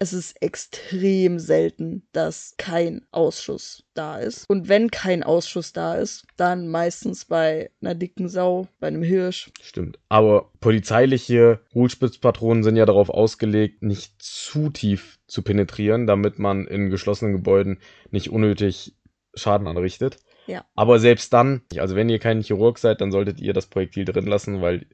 Es 0.02 0.14
ist 0.14 0.42
extrem 0.42 1.40
selten, 1.40 2.08
dass 2.14 2.56
kein 2.58 3.02
Ausschuss 3.12 3.84
da 3.94 4.18
ist. 4.18 4.46
Und 4.48 4.70
wenn 4.70 4.90
kein 4.92 5.24
Ausschuss 5.24 5.74
da 5.74 5.96
ist, 5.96 6.26
dann 6.38 6.70
meistens 6.70 7.26
bei 7.26 7.70
einer 7.82 7.96
dicken 7.96 8.30
Sau, 8.30 8.70
bei 8.80 8.88
einem 8.88 9.04
Hirsch. 9.04 9.52
Stimmt. 9.62 10.00
Aber 10.08 10.54
polizeiliche 10.62 11.60
Hohlspitzpatronen 11.74 12.64
sind 12.64 12.78
ja 12.78 12.86
darauf 12.86 13.10
ausgelegt, 13.10 13.84
nicht 13.84 14.14
zu 14.22 14.70
tief 14.70 15.20
zu 15.28 15.42
penetrieren, 15.42 16.08
damit 16.08 16.40
man 16.40 16.66
in 16.66 16.90
geschlossenen 16.90 17.34
Gebäuden 17.34 17.80
nicht 18.10 18.30
unnötig 18.30 18.96
Schaden 19.34 19.68
anrichtet. 19.68 20.20
Ja. 20.48 20.64
Aber 20.76 21.00
selbst 21.00 21.34
dann, 21.34 21.62
also 21.78 21.96
wenn 21.96 22.08
ihr 22.08 22.20
kein 22.20 22.42
Chirurg 22.42 22.80
seid, 22.80 23.02
dann 23.02 23.12
solltet 23.12 23.42
ihr 23.42 23.52
das 23.52 23.68
Projektil 23.68 24.06
drin 24.06 24.28
lassen, 24.28 24.62
weil 24.62 24.88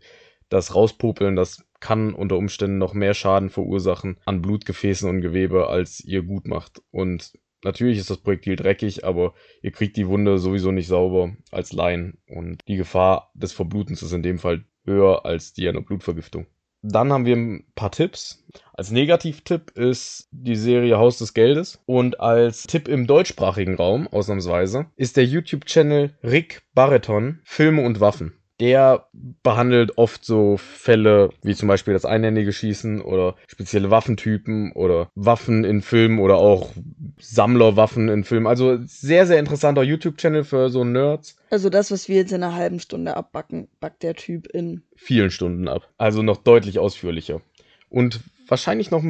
das 0.50 0.74
Rauspopeln, 0.74 1.36
das 1.36 1.64
kann 1.86 2.16
unter 2.16 2.36
Umständen 2.36 2.80
noch 2.80 2.96
mehr 2.96 3.14
Schaden 3.14 3.52
verursachen 3.52 4.18
an 4.26 4.42
Blutgefäßen 4.42 5.08
und 5.08 5.22
Gewebe, 5.22 5.68
als 5.68 6.00
ihr 6.00 6.24
gut 6.24 6.48
macht. 6.48 6.82
Und 6.90 7.34
natürlich 7.64 8.00
ist 8.00 8.10
das 8.10 8.18
Projektil 8.18 8.56
dreckig, 8.56 9.06
aber 9.06 9.36
ihr 9.62 9.72
kriegt 9.72 9.96
die 9.96 10.08
Wunde 10.08 10.40
sowieso 10.40 10.72
nicht 10.72 10.88
sauber 10.88 11.38
als 11.52 11.74
Laien. 11.74 12.18
Und 12.28 12.62
die 12.68 12.78
Gefahr 12.78 13.32
des 13.36 13.54
Verblutens 13.54 14.02
ist 14.02 14.14
in 14.14 14.24
dem 14.24 14.40
Fall 14.40 14.66
höher 14.84 15.28
als 15.28 15.54
die 15.54 15.70
einer 15.70 15.82
Blutvergiftung. 15.82 16.48
Dann 16.82 17.14
haben 17.14 17.26
wir 17.26 17.36
ein 17.36 17.66
paar 17.76 17.92
Tipps. 17.92 18.44
Als 18.74 18.90
Negativtipp 18.90 19.70
ist 19.76 20.28
die 20.32 20.56
Serie 20.56 20.98
Haus 20.98 21.20
des 21.20 21.36
Geldes. 21.36 21.84
Und 21.86 22.20
als 22.20 22.64
Tipp 22.64 22.88
im 22.88 23.06
deutschsprachigen 23.06 23.76
Raum, 23.76 24.08
ausnahmsweise, 24.08 24.88
ist 24.96 25.18
der 25.18 25.26
YouTube-Channel 25.26 26.18
Rick 26.24 26.64
Barreton 26.74 27.42
Filme 27.44 27.84
und 27.84 28.00
Waffen. 28.00 28.34
Der 28.60 29.08
behandelt 29.44 29.98
oft 29.98 30.24
so 30.24 30.56
Fälle 30.56 31.30
wie 31.44 31.56
zum 31.56 31.68
Beispiel 31.68 31.94
das 31.94 32.06
einhändige 32.06 32.54
Schießen 32.54 33.02
oder 33.02 33.36
spezielle 33.48 33.92
Waffentypen 33.92 34.72
oder 34.72 35.10
Waffen 35.14 35.66
in 35.66 35.82
Filmen 35.82 36.20
oder 36.20 36.38
auch 36.38 36.72
Sammlerwaffen 37.20 38.08
in 38.08 38.24
Filmen. 38.24 38.48
Also 38.48 38.78
sehr, 38.86 39.28
sehr 39.28 39.40
interessanter 39.40 39.84
YouTube-Channel 39.84 40.46
für 40.46 40.70
so 40.70 40.86
Nerds. 40.86 41.36
Also 41.50 41.70
das, 41.70 41.92
was 41.92 42.08
wir 42.08 42.16
jetzt 42.16 42.32
in 42.32 42.44
einer 42.44 42.56
halben 42.56 42.80
Stunde 42.80 43.18
abbacken, 43.18 43.68
backt 43.82 44.04
der 44.04 44.16
Typ 44.16 44.48
in. 44.48 44.84
vielen 44.96 45.32
Stunden 45.32 45.68
ab. 45.68 45.90
Also 45.98 46.22
noch 46.22 46.38
deutlich 46.38 46.80
ausführlicher. 46.80 47.42
Und 47.90 48.22
wahrscheinlich 48.48 48.90
noch 48.90 49.04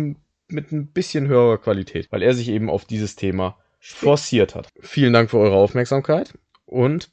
mit 0.48 0.72
ein 0.72 0.88
bisschen 0.88 1.28
höherer 1.28 1.58
Qualität, 1.58 2.12
weil 2.12 2.22
er 2.24 2.34
sich 2.34 2.50
eben 2.50 2.70
auf 2.70 2.86
dieses 2.86 3.16
Thema 3.16 3.58
forciert 3.80 4.56
hat. 4.56 4.70
Vielen 4.80 5.14
Dank 5.14 5.30
für 5.30 5.38
eure 5.38 5.56
Aufmerksamkeit 5.56 6.34
und 6.66 7.10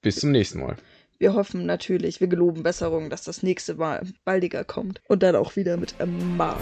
bis 0.00 0.16
zum 0.16 0.30
nächsten 0.30 0.60
Mal. 0.60 0.76
Wir 1.18 1.34
hoffen 1.34 1.64
natürlich, 1.66 2.20
wir 2.20 2.28
geloben 2.28 2.62
Besserung, 2.62 3.10
dass 3.10 3.24
das 3.24 3.42
nächste 3.42 3.74
Mal 3.74 4.02
baldiger 4.24 4.64
kommt. 4.64 5.00
Und 5.08 5.22
dann 5.22 5.36
auch 5.36 5.56
wieder 5.56 5.76
mit 5.76 5.94
ähm, 5.98 6.36
Marco. 6.36 6.60